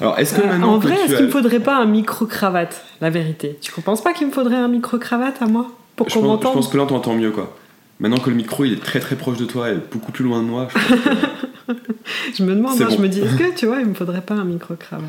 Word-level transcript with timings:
Alors, 0.00 0.18
est-ce 0.18 0.34
que 0.34 0.40
Euh, 0.42 0.46
maintenant 0.46 0.74
en 0.74 0.78
vrai, 0.78 0.94
est-ce 0.94 1.14
as- 1.14 1.16
qu'il 1.16 1.26
me 1.26 1.30
faudrait 1.30 1.60
pas 1.60 1.76
un 1.76 1.86
micro-cravate 1.86 2.84
La 3.00 3.10
vérité? 3.10 3.58
Tu 3.60 3.72
ne 3.76 3.82
penses 3.82 4.02
pas 4.02 4.12
qu'il 4.12 4.26
me 4.26 4.32
faudrait 4.32 4.56
un 4.56 4.68
micro-cravate 4.68 5.40
à 5.40 5.46
moi 5.46 5.68
Pour 5.96 6.08
je 6.08 6.14
qu'on 6.14 6.20
pense, 6.20 6.26
je 6.26 6.32
m'entende? 6.32 6.52
pense 6.54 6.68
que 6.68 6.76
là, 6.76 6.82
on 6.82 6.86
t'entend 6.86 7.14
mieux, 7.14 7.30
quoi. 7.30 7.56
Maintenant 8.00 8.18
que 8.18 8.28
le 8.30 8.36
micro, 8.36 8.64
il 8.64 8.72
est 8.72 8.82
très 8.82 8.98
très 9.00 9.14
proche 9.16 9.36
de 9.38 9.44
toi 9.44 9.70
et 9.70 9.76
beaucoup 9.92 10.10
plus 10.12 10.24
loin 10.24 10.40
de 10.42 10.46
moi, 10.48 10.68
je 10.68 10.78
pense 10.78 11.00
que- 11.04 11.72
Je 12.36 12.42
me 12.42 12.54
demande, 12.54 12.80
hein, 12.82 12.88
je 12.90 12.96
me 13.00 13.08
dis, 13.08 13.20
est-ce 13.20 13.36
que 13.36 13.54
tu 13.56 13.66
vois, 13.66 13.80
il 13.80 13.86
me 13.86 13.94
faudrait 13.94 14.20
pas 14.20 14.34
un 14.34 14.44
micro-cravate? 14.44 15.04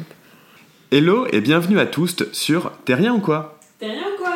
Hello 0.92 1.26
et 1.32 1.42
bienvenue 1.42 1.80
à 1.80 1.86
tous 1.88 2.16
sur 2.32 2.72
T'es 2.86 2.94
rien 2.94 3.14
ou 3.14 3.20
quoi? 3.20 3.60
T'es 3.80 3.88
rien 3.90 4.04
quoi? 4.20 4.32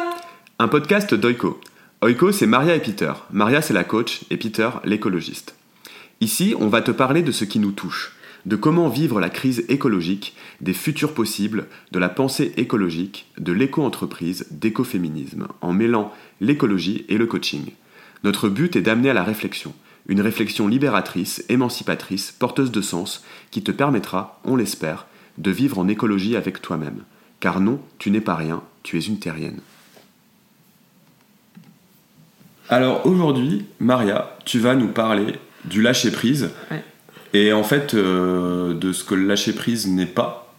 Un 0.57 0.67
podcast 0.67 1.13
d'Oiko. 1.13 1.61
Oiko, 2.01 2.31
c'est 2.31 2.47
Maria 2.47 2.75
et 2.75 2.79
Peter. 2.79 3.11
Maria, 3.31 3.61
c'est 3.61 3.73
la 3.73 3.83
coach 3.83 4.21
et 4.31 4.37
Peter, 4.37 4.69
l'écologiste. 4.83 5.53
Ici, 6.21 6.55
on 6.59 6.67
va 6.67 6.81
te 6.81 6.91
parler 6.91 7.21
de 7.21 7.31
ce 7.31 7.45
qui 7.45 7.59
nous 7.59 7.71
touche, 7.71 8.13
de 8.45 8.55
comment 8.55 8.89
vivre 8.89 9.19
la 9.19 9.29
crise 9.29 9.65
écologique, 9.69 10.35
des 10.61 10.73
futurs 10.73 11.13
possibles, 11.13 11.67
de 11.91 11.99
la 11.99 12.09
pensée 12.09 12.53
écologique, 12.57 13.27
de 13.37 13.51
l'éco-entreprise, 13.51 14.47
d'écoféminisme, 14.51 15.47
en 15.61 15.73
mêlant 15.73 16.13
l'écologie 16.41 17.05
et 17.09 17.17
le 17.17 17.25
coaching. 17.25 17.71
Notre 18.23 18.49
but 18.49 18.75
est 18.75 18.81
d'amener 18.81 19.09
à 19.09 19.13
la 19.13 19.23
réflexion, 19.23 19.73
une 20.07 20.21
réflexion 20.21 20.67
libératrice, 20.67 21.43
émancipatrice, 21.49 22.31
porteuse 22.31 22.71
de 22.71 22.81
sens, 22.81 23.23
qui 23.51 23.63
te 23.63 23.71
permettra, 23.71 24.39
on 24.43 24.55
l'espère, 24.55 25.07
de 25.37 25.51
vivre 25.51 25.79
en 25.79 25.87
écologie 25.87 26.35
avec 26.35 26.61
toi-même. 26.61 27.03
Car 27.39 27.59
non, 27.61 27.79
tu 27.97 28.11
n'es 28.11 28.21
pas 28.21 28.35
rien, 28.35 28.61
tu 28.83 28.97
es 28.97 29.01
une 29.01 29.19
terrienne. 29.19 29.61
Alors 32.69 33.05
aujourd'hui, 33.05 33.65
Maria, 33.79 34.37
tu 34.45 34.59
vas 34.59 34.75
nous 34.75 34.89
parler 34.89 35.39
du 35.65 35.81
lâcher-prise. 35.81 36.51
Ouais. 36.69 36.83
Et 37.33 37.53
en 37.53 37.63
fait, 37.63 37.93
euh, 37.93 38.73
de 38.73 38.91
ce 38.91 39.03
que 39.03 39.15
le 39.15 39.25
lâcher-prise 39.27 39.87
n'est 39.87 40.05
pas, 40.05 40.53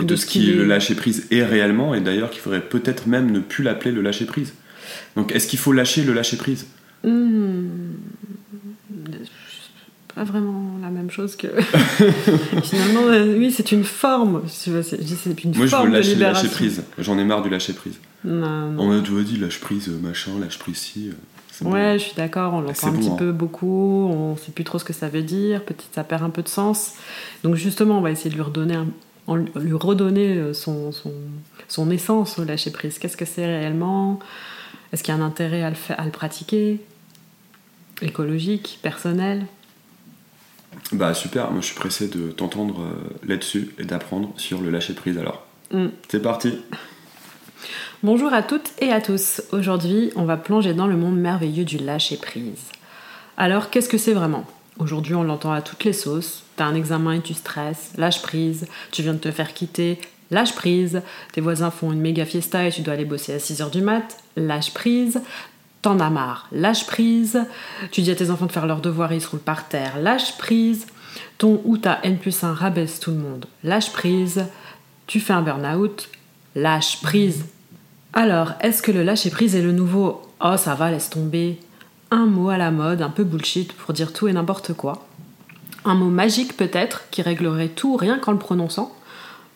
et 0.00 0.04
de, 0.04 0.08
De 0.08 0.16
ce 0.16 0.24
qui 0.26 0.50
est. 0.50 0.54
le 0.54 0.64
lâcher-prise 0.64 1.26
est 1.30 1.44
réellement, 1.44 1.94
et 1.94 2.00
d'ailleurs 2.00 2.30
qu'il 2.30 2.40
faudrait 2.40 2.62
peut-être 2.62 3.06
même 3.06 3.30
ne 3.32 3.40
plus 3.40 3.62
l'appeler 3.64 3.90
le 3.92 4.02
lâcher-prise. 4.02 4.54
Donc 5.16 5.32
est-ce 5.32 5.46
qu'il 5.48 5.58
faut 5.58 5.72
lâcher 5.72 6.02
le 6.04 6.12
lâcher-prise 6.12 6.66
Hmm. 7.04 7.66
Pas 10.14 10.24
vraiment 10.24 10.78
la 10.82 10.90
même 10.90 11.10
chose 11.10 11.36
que. 11.36 11.46
Finalement, 12.62 13.06
euh, 13.08 13.34
oui, 13.38 13.50
c'est 13.50 13.72
une 13.72 13.82
forme. 13.84 14.42
C'est 14.46 14.70
une 14.70 15.56
Moi 15.56 15.66
je 15.66 15.74
veux 15.76 15.88
de 15.88 15.92
lâcher 15.92 16.08
le 16.10 16.14
libération. 16.14 16.44
lâcher-prise. 16.44 16.82
J'en 16.98 17.18
ai 17.18 17.24
marre 17.24 17.42
du 17.42 17.48
lâcher-prise. 17.48 17.94
Non, 18.24 18.70
non. 18.72 18.82
On 18.82 18.88
m'a 18.94 19.00
toujours 19.00 19.22
dit 19.22 19.38
lâche-prise, 19.38 19.88
machin, 20.02 20.32
lâche-prise 20.38 20.76
ci. 20.76 21.10
Ouais, 21.64 21.94
je 21.98 22.04
suis 22.04 22.14
d'accord, 22.14 22.54
on 22.54 22.60
l'entend 22.60 22.74
C'est 22.74 22.86
un 22.86 22.92
petit 22.92 23.08
hein. 23.10 23.16
peu 23.18 23.32
beaucoup, 23.32 24.08
on 24.10 24.36
sait 24.36 24.52
plus 24.52 24.64
trop 24.64 24.78
ce 24.78 24.84
que 24.84 24.92
ça 24.92 25.08
veut 25.08 25.22
dire, 25.22 25.62
peut-être 25.64 25.84
ça 25.94 26.04
perd 26.04 26.22
un 26.22 26.30
peu 26.30 26.42
de 26.42 26.48
sens. 26.48 26.94
Donc 27.44 27.54
justement, 27.56 27.98
on 27.98 28.00
va 28.00 28.10
essayer 28.10 28.30
de 28.30 28.34
lui 28.34 28.42
redonner, 28.42 28.74
un- 28.74 29.36
lui 29.56 29.72
redonner 29.74 30.36
euh, 30.36 30.52
son, 30.54 30.92
son, 30.92 31.12
son 31.68 31.90
essence 31.90 32.38
au 32.38 32.44
lâcher 32.44 32.70
prise. 32.70 32.98
Qu'est-ce 32.98 33.16
que 33.16 33.24
c'est 33.24 33.46
réellement? 33.46 34.18
Est-ce 34.92 35.02
qu'il 35.02 35.14
y 35.14 35.16
a 35.16 35.20
un 35.20 35.24
intérêt 35.24 35.62
à 35.62 35.70
le, 35.70 35.76
fa- 35.76 35.94
à 35.94 36.04
le 36.04 36.10
pratiquer? 36.10 36.80
Écologique, 38.00 38.78
personnel? 38.82 39.46
Bah 40.92 41.14
super, 41.14 41.50
moi 41.50 41.60
je 41.60 41.66
suis 41.66 41.74
pressé 41.76 42.08
de 42.08 42.30
t'entendre 42.30 42.80
euh, 42.82 43.26
là-dessus 43.26 43.74
et 43.78 43.84
d'apprendre 43.84 44.32
sur 44.36 44.60
le 44.60 44.70
lâcher-prise 44.70 45.18
alors. 45.18 45.46
Mm. 45.70 45.86
C'est 46.08 46.20
parti 46.22 46.58
Bonjour 48.04 48.32
à 48.32 48.42
toutes 48.42 48.72
et 48.80 48.90
à 48.90 49.00
tous. 49.00 49.42
Aujourd'hui, 49.52 50.10
on 50.16 50.24
va 50.24 50.36
plonger 50.36 50.74
dans 50.74 50.88
le 50.88 50.96
monde 50.96 51.16
merveilleux 51.16 51.64
du 51.64 51.78
lâcher 51.78 52.16
prise. 52.16 52.64
Alors, 53.36 53.70
qu'est-ce 53.70 53.88
que 53.88 53.96
c'est 53.96 54.12
vraiment? 54.12 54.44
Aujourd'hui, 54.80 55.14
on 55.14 55.22
l'entend 55.22 55.52
à 55.52 55.62
toutes 55.62 55.84
les 55.84 55.92
sauces. 55.92 56.42
T'as 56.56 56.64
un 56.64 56.74
examen 56.74 57.12
et 57.12 57.20
tu 57.20 57.32
stresses, 57.32 57.92
lâche 57.96 58.20
prise. 58.20 58.66
Tu 58.90 59.02
viens 59.02 59.12
de 59.12 59.20
te 59.20 59.30
faire 59.30 59.54
quitter, 59.54 60.00
lâche 60.32 60.52
prise. 60.56 61.02
Tes 61.32 61.40
voisins 61.40 61.70
font 61.70 61.92
une 61.92 62.00
méga 62.00 62.24
fiesta 62.24 62.66
et 62.66 62.72
tu 62.72 62.80
dois 62.80 62.94
aller 62.94 63.04
bosser 63.04 63.34
à 63.34 63.38
6h 63.38 63.70
du 63.70 63.82
mat, 63.82 64.16
lâche 64.34 64.74
prise. 64.74 65.22
T'en 65.80 66.00
as 66.00 66.10
marre, 66.10 66.48
lâche 66.50 66.88
prise. 66.88 67.44
Tu 67.92 68.02
dis 68.02 68.10
à 68.10 68.16
tes 68.16 68.30
enfants 68.30 68.46
de 68.46 68.52
faire 68.52 68.66
leurs 68.66 68.80
devoirs 68.80 69.12
et 69.12 69.16
ils 69.18 69.22
se 69.22 69.28
roulent 69.28 69.38
par 69.38 69.68
terre, 69.68 70.00
lâche 70.00 70.36
prise. 70.38 70.88
Ton 71.38 71.62
ou 71.64 71.78
ta 71.78 72.00
N 72.02 72.18
plus 72.18 72.42
1 72.42 72.52
rabaisse 72.52 72.98
tout 72.98 73.12
le 73.12 73.18
monde, 73.18 73.46
lâche 73.62 73.92
prise. 73.92 74.46
Tu 75.06 75.20
fais 75.20 75.34
un 75.34 75.42
burn-out, 75.42 76.08
lâche 76.56 77.00
prise. 77.00 77.44
Alors, 78.14 78.52
est-ce 78.60 78.82
que 78.82 78.92
le 78.92 79.02
lâcher 79.02 79.30
prise 79.30 79.56
est 79.56 79.62
le 79.62 79.72
nouveau 79.72 80.20
Oh, 80.44 80.56
ça 80.58 80.74
va, 80.74 80.90
laisse 80.90 81.08
tomber 81.08 81.58
Un 82.10 82.26
mot 82.26 82.50
à 82.50 82.58
la 82.58 82.70
mode, 82.70 83.00
un 83.00 83.08
peu 83.08 83.24
bullshit 83.24 83.72
pour 83.72 83.94
dire 83.94 84.12
tout 84.12 84.28
et 84.28 84.34
n'importe 84.34 84.74
quoi? 84.74 85.06
Un 85.86 85.94
mot 85.94 86.10
magique 86.10 86.56
peut-être 86.56 87.04
qui 87.10 87.22
réglerait 87.22 87.68
tout 87.68 87.96
rien 87.96 88.18
qu'en 88.18 88.32
le 88.32 88.38
prononçant? 88.38 88.94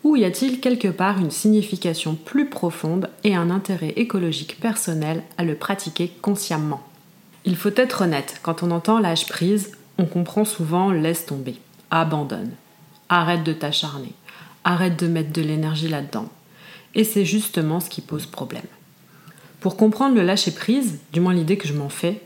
Ou 0.04 0.16
y 0.16 0.24
a-t-il 0.24 0.60
quelque 0.60 0.88
part 0.88 1.18
une 1.18 1.30
signification 1.30 2.14
plus 2.14 2.48
profonde 2.48 3.10
et 3.24 3.36
un 3.36 3.50
intérêt 3.50 3.92
écologique 3.96 4.58
personnel 4.58 5.22
à 5.36 5.44
le 5.44 5.54
pratiquer 5.54 6.10
consciemment? 6.22 6.82
Il 7.44 7.56
faut 7.56 7.76
être 7.76 8.02
honnête, 8.02 8.40
quand 8.42 8.62
on 8.62 8.70
entend 8.70 8.98
lâche 9.00 9.26
prise, 9.26 9.72
on 9.98 10.06
comprend 10.06 10.46
souvent 10.46 10.90
laisse 10.92 11.26
tomber, 11.26 11.56
abandonne, 11.90 12.52
arrête 13.10 13.44
de 13.44 13.52
t'acharner, 13.52 14.14
arrête 14.64 14.98
de 14.98 15.08
mettre 15.08 15.32
de 15.32 15.42
l'énergie 15.42 15.88
là-dedans. 15.88 16.30
Et 16.96 17.04
c'est 17.04 17.26
justement 17.26 17.78
ce 17.78 17.90
qui 17.90 18.00
pose 18.00 18.26
problème. 18.26 18.64
Pour 19.60 19.76
comprendre 19.76 20.16
le 20.16 20.22
lâcher-prise, 20.22 20.98
du 21.12 21.20
moins 21.20 21.34
l'idée 21.34 21.58
que 21.58 21.68
je 21.68 21.74
m'en 21.74 21.90
fais, 21.90 22.22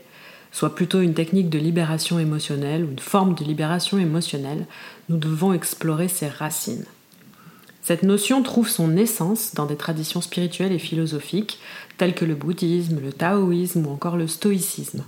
soit 0.53 0.75
plutôt 0.75 1.01
une 1.01 1.13
technique 1.13 1.49
de 1.49 1.59
libération 1.59 2.19
émotionnelle 2.19 2.85
ou 2.85 2.91
une 2.91 2.99
forme 2.99 3.35
de 3.35 3.43
libération 3.43 3.97
émotionnelle, 3.99 4.65
nous 5.09 5.17
devons 5.17 5.53
explorer 5.53 6.07
ses 6.07 6.29
racines. 6.29 6.85
Cette 7.81 8.03
notion 8.03 8.43
trouve 8.43 8.69
son 8.69 8.95
essence 8.95 9.53
dans 9.55 9.65
des 9.65 9.75
traditions 9.75 10.21
spirituelles 10.21 10.71
et 10.71 10.79
philosophiques 10.79 11.59
telles 11.97 12.15
que 12.15 12.25
le 12.25 12.35
bouddhisme, 12.35 12.99
le 13.03 13.11
taoïsme 13.11 13.85
ou 13.85 13.89
encore 13.89 14.15
le 14.17 14.27
stoïcisme. 14.27 15.03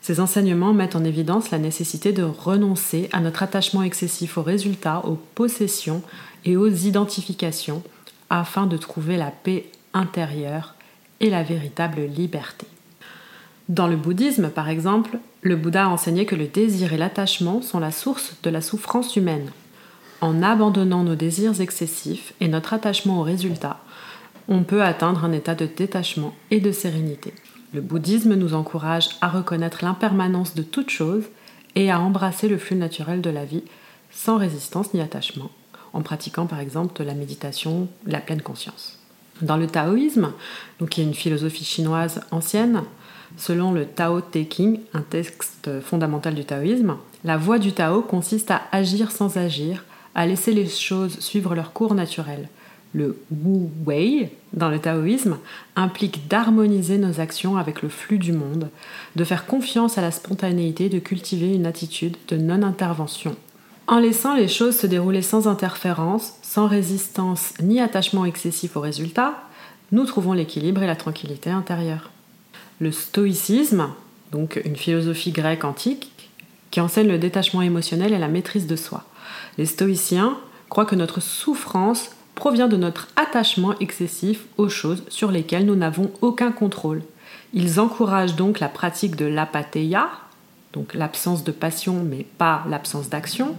Ces 0.00 0.20
enseignements 0.20 0.74
mettent 0.74 0.96
en 0.96 1.04
évidence 1.04 1.50
la 1.50 1.58
nécessité 1.58 2.12
de 2.12 2.22
renoncer 2.22 3.08
à 3.12 3.20
notre 3.20 3.42
attachement 3.42 3.82
excessif 3.82 4.38
aux 4.38 4.42
résultats, 4.42 5.04
aux 5.06 5.18
possessions 5.34 6.02
et 6.44 6.56
aux 6.56 6.68
identifications 6.68 7.82
afin 8.32 8.66
de 8.66 8.78
trouver 8.78 9.18
la 9.18 9.30
paix 9.30 9.66
intérieure 9.92 10.74
et 11.20 11.28
la 11.28 11.42
véritable 11.42 12.00
liberté. 12.00 12.66
Dans 13.68 13.86
le 13.86 13.96
bouddhisme, 13.96 14.48
par 14.48 14.70
exemple, 14.70 15.18
le 15.42 15.54
Bouddha 15.54 15.84
a 15.84 15.88
enseigné 15.88 16.24
que 16.24 16.34
le 16.34 16.46
désir 16.46 16.94
et 16.94 16.96
l'attachement 16.96 17.60
sont 17.60 17.78
la 17.78 17.92
source 17.92 18.36
de 18.42 18.50
la 18.50 18.62
souffrance 18.62 19.16
humaine. 19.16 19.50
En 20.22 20.42
abandonnant 20.42 21.04
nos 21.04 21.14
désirs 21.14 21.60
excessifs 21.60 22.32
et 22.40 22.48
notre 22.48 22.72
attachement 22.72 23.20
aux 23.20 23.22
résultats, 23.22 23.80
on 24.48 24.62
peut 24.62 24.82
atteindre 24.82 25.24
un 25.24 25.32
état 25.32 25.54
de 25.54 25.66
détachement 25.66 26.34
et 26.50 26.60
de 26.60 26.72
sérénité. 26.72 27.34
Le 27.74 27.82
bouddhisme 27.82 28.34
nous 28.34 28.54
encourage 28.54 29.10
à 29.20 29.28
reconnaître 29.28 29.84
l'impermanence 29.84 30.54
de 30.54 30.62
toute 30.62 30.90
chose 30.90 31.24
et 31.74 31.90
à 31.90 32.00
embrasser 32.00 32.48
le 32.48 32.58
flux 32.58 32.76
naturel 32.76 33.20
de 33.20 33.30
la 33.30 33.44
vie 33.44 33.64
sans 34.10 34.38
résistance 34.38 34.94
ni 34.94 35.00
attachement, 35.00 35.50
en 35.92 36.02
pratiquant 36.02 36.46
par 36.46 36.60
exemple 36.60 36.98
de 36.98 37.04
la 37.04 37.14
méditation, 37.14 37.88
la 38.06 38.20
pleine 38.20 38.42
conscience. 38.42 38.98
Dans 39.40 39.56
le 39.56 39.66
taoïsme, 39.66 40.32
donc 40.78 40.90
qui 40.90 41.00
est 41.00 41.04
une 41.04 41.14
philosophie 41.14 41.64
chinoise 41.64 42.20
ancienne, 42.30 42.82
selon 43.36 43.72
le 43.72 43.86
Tao 43.86 44.20
Te 44.20 44.38
Ching, 44.48 44.80
un 44.94 45.00
texte 45.02 45.80
fondamental 45.80 46.34
du 46.34 46.44
taoïsme, 46.44 46.96
la 47.24 47.36
voie 47.36 47.58
du 47.58 47.72
Tao 47.72 48.02
consiste 48.02 48.50
à 48.50 48.62
agir 48.72 49.10
sans 49.10 49.36
agir, 49.36 49.84
à 50.14 50.26
laisser 50.26 50.52
les 50.52 50.68
choses 50.68 51.18
suivre 51.20 51.54
leur 51.54 51.72
cours 51.72 51.94
naturel. 51.94 52.48
Le 52.94 53.16
Wu 53.30 53.68
Wei, 53.86 54.30
dans 54.52 54.68
le 54.68 54.78
taoïsme, 54.78 55.38
implique 55.76 56.28
d'harmoniser 56.28 56.98
nos 56.98 57.20
actions 57.20 57.56
avec 57.56 57.80
le 57.80 57.88
flux 57.88 58.18
du 58.18 58.32
monde, 58.32 58.68
de 59.16 59.24
faire 59.24 59.46
confiance 59.46 59.96
à 59.96 60.02
la 60.02 60.10
spontanéité, 60.10 60.90
de 60.90 60.98
cultiver 60.98 61.54
une 61.54 61.64
attitude 61.64 62.18
de 62.28 62.36
non-intervention. 62.36 63.34
En 63.88 63.98
laissant 63.98 64.34
les 64.34 64.48
choses 64.48 64.76
se 64.76 64.86
dérouler 64.86 65.22
sans 65.22 65.48
interférence, 65.48 66.34
sans 66.42 66.68
résistance 66.68 67.54
ni 67.60 67.80
attachement 67.80 68.24
excessif 68.24 68.76
aux 68.76 68.80
résultats, 68.80 69.34
nous 69.90 70.04
trouvons 70.04 70.32
l'équilibre 70.32 70.82
et 70.82 70.86
la 70.86 70.96
tranquillité 70.96 71.50
intérieure. 71.50 72.10
Le 72.78 72.92
stoïcisme, 72.92 73.88
donc 74.30 74.60
une 74.64 74.76
philosophie 74.76 75.32
grecque 75.32 75.64
antique, 75.64 76.12
qui 76.70 76.80
enseigne 76.80 77.08
le 77.08 77.18
détachement 77.18 77.60
émotionnel 77.60 78.12
et 78.12 78.18
la 78.18 78.28
maîtrise 78.28 78.66
de 78.66 78.76
soi. 78.76 79.04
Les 79.58 79.66
stoïciens 79.66 80.38
croient 80.68 80.86
que 80.86 80.96
notre 80.96 81.20
souffrance 81.20 82.10
provient 82.34 82.68
de 82.68 82.76
notre 82.76 83.08
attachement 83.16 83.78
excessif 83.80 84.46
aux 84.56 84.68
choses 84.68 85.02
sur 85.08 85.30
lesquelles 85.30 85.66
nous 85.66 85.76
n'avons 85.76 86.10
aucun 86.22 86.52
contrôle. 86.52 87.02
Ils 87.52 87.78
encouragent 87.78 88.36
donc 88.36 88.60
la 88.60 88.68
pratique 88.68 89.16
de 89.16 89.26
l'apatheia, 89.26 90.08
donc 90.72 90.94
l'absence 90.94 91.44
de 91.44 91.52
passion 91.52 92.02
mais 92.02 92.24
pas 92.38 92.64
l'absence 92.70 93.10
d'action, 93.10 93.54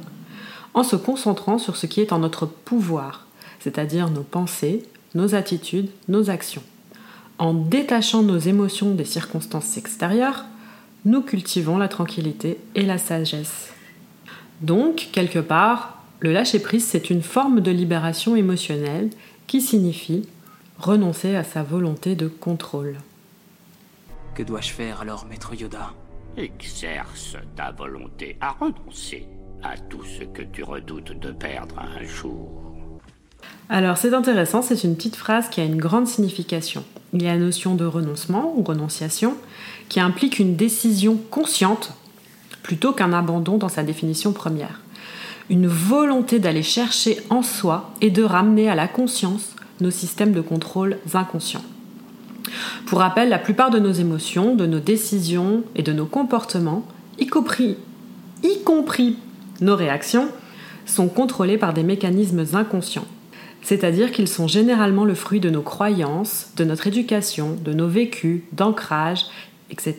en 0.74 0.84
se 0.84 0.96
concentrant 0.96 1.58
sur 1.58 1.76
ce 1.76 1.86
qui 1.86 2.02
est 2.02 2.14
en 2.14 2.20
notre 2.20 2.46
pouvoir, 2.46 3.26
c'est-à-dire 3.60 4.10
nos 4.10 4.24
pensées, 4.24 4.84
nos 5.16 5.36
attitudes, 5.36 5.90
nos 6.08 6.30
actions. 6.30 6.64
En 7.38 7.54
détachant 7.54 8.24
nos 8.24 8.38
émotions 8.38 8.94
des 8.94 9.06
circonstances 9.06 9.78
extérieures, 9.78 10.46
nous 11.06 11.22
cultivons 11.22 11.78
la 11.78 11.88
tranquillité 11.88 12.58
et 12.76 12.84
la 12.84 12.98
sagesse. 12.98 13.74
Donc, 14.62 15.10
quelque 15.12 15.40
part, 15.40 16.02
le 16.20 16.32
lâcher-prise, 16.32 16.86
c'est 16.86 17.10
une 17.10 17.22
forme 17.22 17.60
de 17.60 17.72
libération 17.72 18.36
émotionnelle 18.36 19.10
qui 19.48 19.62
signifie 19.62 20.28
renoncer 20.80 21.36
à 21.36 21.44
sa 21.44 21.64
volonté 21.64 22.16
de 22.16 22.28
contrôle. 22.28 22.98
Que 24.36 24.44
dois-je 24.44 24.72
faire 24.72 25.02
alors, 25.02 25.26
maître 25.26 25.54
Yoda? 25.54 25.94
Exerce 26.38 27.36
ta 27.56 27.72
volonté 27.72 28.38
à 28.42 28.52
renoncer 28.52 29.28
à 29.64 29.78
tout 29.78 30.04
ce 30.04 30.24
que 30.26 30.42
tu 30.42 30.64
redoutes 30.64 31.18
de 31.20 31.32
perdre 31.32 31.76
un 31.80 32.04
jour. 32.04 32.64
Alors 33.70 33.98
c'est 33.98 34.14
intéressant, 34.14 34.62
c'est 34.62 34.84
une 34.84 34.96
petite 34.96 35.16
phrase 35.16 35.50
qui 35.50 35.62
a 35.62 35.66
une 35.66 35.78
grande 35.78 36.08
signification. 36.08 36.84
Il 37.14 37.24
y 37.24 37.28
a 37.28 37.34
la 37.34 37.40
notion 37.40 37.76
de 37.76 37.86
renoncement 37.86 38.54
ou 38.58 38.64
renonciation 38.64 39.36
qui 39.90 40.00
implique 40.00 40.40
une 40.40 40.56
décision 40.56 41.18
consciente 41.30 41.94
plutôt 42.62 42.92
qu'un 42.92 43.14
abandon 43.14 43.58
dans 43.58 43.70
sa 43.70 43.84
définition 43.84 44.34
première. 44.34 44.82
Une 45.50 45.68
volonté 45.68 46.40
d'aller 46.40 46.64
chercher 46.64 47.18
en 47.30 47.42
soi 47.42 47.92
et 48.02 48.10
de 48.10 48.24
ramener 48.24 48.70
à 48.70 48.76
la 48.76 48.88
conscience 48.88 49.56
nos 49.82 49.92
systèmes 49.92 50.34
de 50.34 50.42
contrôle 50.42 50.98
inconscients. 51.14 51.64
Pour 52.86 53.00
rappel, 53.00 53.30
la 53.30 53.40
plupart 53.40 53.70
de 53.70 53.80
nos 53.80 53.92
émotions, 53.92 54.56
de 54.56 54.66
nos 54.66 54.80
décisions 54.80 55.64
et 55.76 55.84
de 55.84 55.94
nos 55.94 56.06
comportements, 56.06 56.86
y 57.20 57.28
compris, 57.28 57.78
y 58.44 58.64
compris 58.64 59.18
nos 59.64 59.76
réactions, 59.76 60.30
sont 60.86 61.08
contrôlés 61.08 61.58
par 61.58 61.74
des 61.74 61.84
mécanismes 61.84 62.46
inconscients. 62.54 63.08
C'est-à-dire 63.62 64.12
qu'ils 64.12 64.28
sont 64.28 64.48
généralement 64.48 65.06
le 65.06 65.16
fruit 65.16 65.40
de 65.40 65.50
nos 65.50 65.62
croyances, 65.62 66.50
de 66.58 66.66
notre 66.66 66.88
éducation, 66.88 67.56
de 67.64 67.74
nos 67.74 67.88
vécus, 67.88 68.42
d'ancrage, 68.52 69.26
etc. 69.70 69.96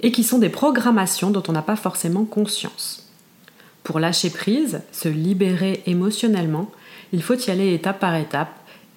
Et 0.00 0.10
qui 0.10 0.24
sont 0.24 0.38
des 0.38 0.48
programmations 0.48 1.30
dont 1.30 1.42
on 1.48 1.52
n'a 1.52 1.62
pas 1.62 1.76
forcément 1.76 2.24
conscience. 2.24 3.10
Pour 3.84 4.00
lâcher 4.00 4.30
prise, 4.30 4.80
se 4.90 5.08
libérer 5.08 5.82
émotionnellement, 5.86 6.70
il 7.12 7.22
faut 7.22 7.36
y 7.36 7.50
aller 7.50 7.74
étape 7.74 8.00
par 8.00 8.14
étape 8.14 8.48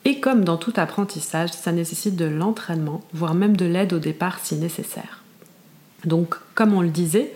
et 0.05 0.19
comme 0.19 0.45
dans 0.45 0.57
tout 0.57 0.73
apprentissage, 0.77 1.51
ça 1.51 1.71
nécessite 1.71 2.15
de 2.15 2.25
l'entraînement, 2.25 3.01
voire 3.13 3.33
même 3.33 3.57
de 3.57 3.65
l'aide 3.65 3.91
au 3.91 3.99
départ 3.99 4.39
si 4.41 4.55
nécessaire. 4.55 5.23
Donc, 6.05 6.35
comme 6.53 6.75
on 6.75 6.81
le 6.81 6.89
disait, 6.89 7.33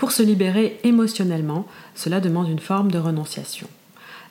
pour 0.00 0.12
se 0.12 0.22
libérer 0.22 0.80
émotionnellement, 0.82 1.66
cela 1.94 2.20
demande 2.20 2.48
une 2.48 2.58
forme 2.58 2.90
de 2.90 2.96
renonciation. 2.96 3.66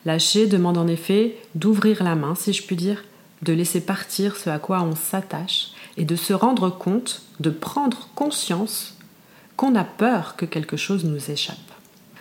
Lâcher 0.03 0.47
demande 0.47 0.79
en 0.79 0.87
effet 0.87 1.35
d'ouvrir 1.53 2.03
la 2.03 2.15
main, 2.15 2.33
si 2.33 2.53
je 2.53 2.63
puis 2.63 2.75
dire, 2.75 3.03
de 3.43 3.53
laisser 3.53 3.79
partir 3.79 4.35
ce 4.35 4.49
à 4.49 4.57
quoi 4.57 4.81
on 4.81 4.95
s'attache 4.95 5.67
et 5.95 6.05
de 6.05 6.15
se 6.15 6.33
rendre 6.33 6.71
compte, 6.71 7.21
de 7.39 7.51
prendre 7.51 8.09
conscience 8.15 8.97
qu'on 9.57 9.75
a 9.75 9.83
peur 9.83 10.35
que 10.37 10.47
quelque 10.47 10.75
chose 10.75 11.05
nous 11.05 11.29
échappe. 11.29 11.57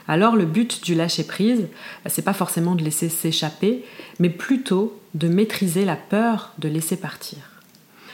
Alors 0.08 0.36
le 0.36 0.44
but 0.44 0.84
du 0.84 0.94
lâcher 0.94 1.24
prise, 1.24 1.68
bah, 2.04 2.10
c'est 2.10 2.20
pas 2.20 2.34
forcément 2.34 2.74
de 2.74 2.84
laisser 2.84 3.08
s'échapper, 3.08 3.82
mais 4.18 4.28
plutôt 4.28 5.00
de 5.14 5.28
maîtriser 5.28 5.86
la 5.86 5.96
peur 5.96 6.52
de 6.58 6.68
laisser 6.68 6.98
partir. 6.98 7.38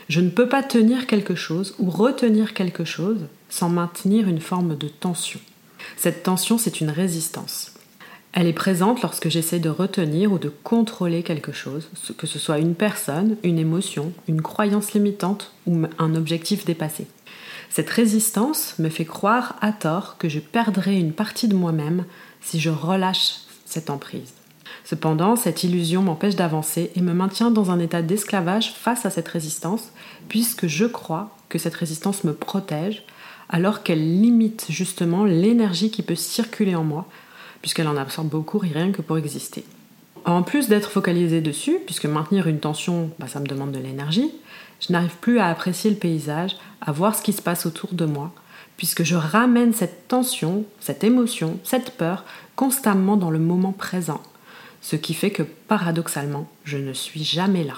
Je 0.09 0.21
ne 0.21 0.31
peux 0.31 0.49
pas 0.49 0.63
tenir 0.63 1.09
quelque 1.09 1.35
chose 1.35 1.75
ou 1.81 1.91
retenir 1.91 2.55
quelque 2.55 2.85
chose 2.85 3.27
sans 3.55 3.69
maintenir 3.69 4.27
une 4.27 4.41
forme 4.41 4.77
de 4.77 4.89
tension. 4.89 5.39
Cette 5.97 6.25
tension, 6.25 6.59
c'est 6.59 6.81
une 6.81 6.91
résistance. 6.91 7.73
Elle 8.33 8.49
est 8.49 8.53
présente 8.53 9.01
lorsque 9.01 9.29
j'essaie 9.29 9.61
de 9.61 9.69
retenir 9.69 10.33
ou 10.33 10.39
de 10.39 10.49
contrôler 10.49 11.23
quelque 11.23 11.53
chose, 11.53 11.89
que 12.19 12.27
ce 12.27 12.41
soit 12.41 12.59
une 12.59 12.75
personne, 12.75 13.37
une 13.45 13.61
émotion, 13.61 14.13
une 14.27 14.43
croyance 14.43 14.93
limitante 14.93 15.53
ou 15.69 15.85
un 16.01 16.15
objectif 16.17 16.65
dépassé. 16.65 17.07
Cette 17.71 17.91
résistance 17.91 18.75
me 18.81 18.89
fait 18.89 19.05
croire 19.05 19.55
à 19.61 19.71
tort 19.71 20.17
que 20.19 20.29
je 20.29 20.41
perdrai 20.41 20.99
une 20.99 21.13
partie 21.13 21.47
de 21.47 21.55
moi-même 21.55 22.07
si 22.41 22.59
je 22.59 22.71
relâche 22.71 23.37
cette 23.67 23.89
emprise. 23.89 24.33
Cependant, 24.85 25.37
cette 25.37 25.63
illusion 25.63 26.03
m'empêche 26.03 26.35
d'avancer 26.35 26.91
et 26.97 27.01
me 27.01 27.15
maintient 27.15 27.53
dans 27.53 27.71
un 27.71 27.79
état 27.79 28.03
d'esclavage 28.03 28.73
face 28.73 29.07
à 29.07 29.11
cette 29.11 29.29
résistance, 29.29 29.93
puisque 30.29 30.67
je 30.67 30.87
crois 30.87 31.31
que 31.49 31.59
cette 31.59 31.75
résistance 31.77 32.25
me 32.25 32.35
protège, 32.35 33.05
alors 33.49 33.83
qu'elle 33.83 34.21
limite 34.21 34.67
justement 34.69 35.25
l'énergie 35.25 35.91
qui 35.91 36.03
peut 36.03 36.15
circuler 36.15 36.75
en 36.75 36.85
moi, 36.85 37.07
puisqu'elle 37.61 37.89
en 37.89 37.97
absorbe 37.97 38.29
beaucoup 38.29 38.59
rien 38.59 38.93
que 38.93 39.03
pour 39.03 39.19
exister. 39.19 39.65
En 40.25 40.43
plus 40.43 40.69
d'être 40.69 40.91
focalisé 40.91 41.41
dessus, 41.41 41.79
puisque 41.85 42.07
maintenir 42.07 42.47
une 42.47 42.61
tension, 42.61 43.11
bah, 43.19 43.29
ça 43.29 43.41
me 43.41 43.47
demande 43.47 43.73
de 43.73 43.79
l'énergie, 43.79 44.33
je 44.81 44.93
n'arrive 44.93 45.17
plus 45.21 45.39
à 45.39 45.49
apprécier 45.49 45.91
le 45.91 45.97
paysage, 45.97 46.57
à 46.81 46.93
voir 46.93 47.15
ce 47.15 47.23
qui 47.23 47.33
se 47.33 47.43
passe 47.43 47.67
autour 47.67 47.93
de 47.93 48.07
moi, 48.07 48.33
puisque 48.77 49.03
je 49.03 49.15
ramène 49.15 49.73
cette 49.73 50.09
tension, 50.09 50.65
cette 50.81 51.05
émotion, 51.05 51.59
cette 51.63 51.91
peur 51.91 52.25
constamment 52.57 53.17
dans 53.17 53.31
le 53.31 53.39
moment 53.39 53.73
présent, 53.73 54.23
ce 54.81 54.97
qui 54.97 55.15
fait 55.15 55.31
que 55.31 55.43
paradoxalement, 55.43 56.49
je 56.65 56.79
ne 56.79 56.93
suis 56.93 57.25
jamais 57.25 57.65
là. 57.65 57.77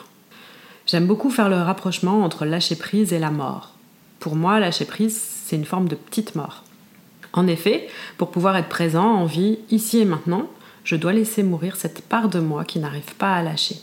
J'aime 0.86 1.06
beaucoup 1.06 1.30
faire 1.30 1.48
le 1.48 1.56
rapprochement 1.56 2.22
entre 2.22 2.44
lâcher 2.44 2.76
prise 2.76 3.12
et 3.12 3.18
la 3.18 3.30
mort. 3.30 3.74
Pour 4.20 4.36
moi, 4.36 4.60
lâcher 4.60 4.84
prise, 4.84 5.35
c'est 5.46 5.56
une 5.56 5.64
forme 5.64 5.88
de 5.88 5.94
petite 5.94 6.34
mort. 6.34 6.64
En 7.32 7.46
effet, 7.46 7.88
pour 8.18 8.30
pouvoir 8.30 8.56
être 8.56 8.68
présent 8.68 9.06
en 9.06 9.26
vie 9.26 9.58
ici 9.70 9.98
et 9.98 10.04
maintenant, 10.04 10.48
je 10.84 10.96
dois 10.96 11.12
laisser 11.12 11.42
mourir 11.42 11.76
cette 11.76 12.02
part 12.02 12.28
de 12.28 12.40
moi 12.40 12.64
qui 12.64 12.78
n'arrive 12.78 13.14
pas 13.16 13.34
à 13.34 13.42
lâcher 13.42 13.76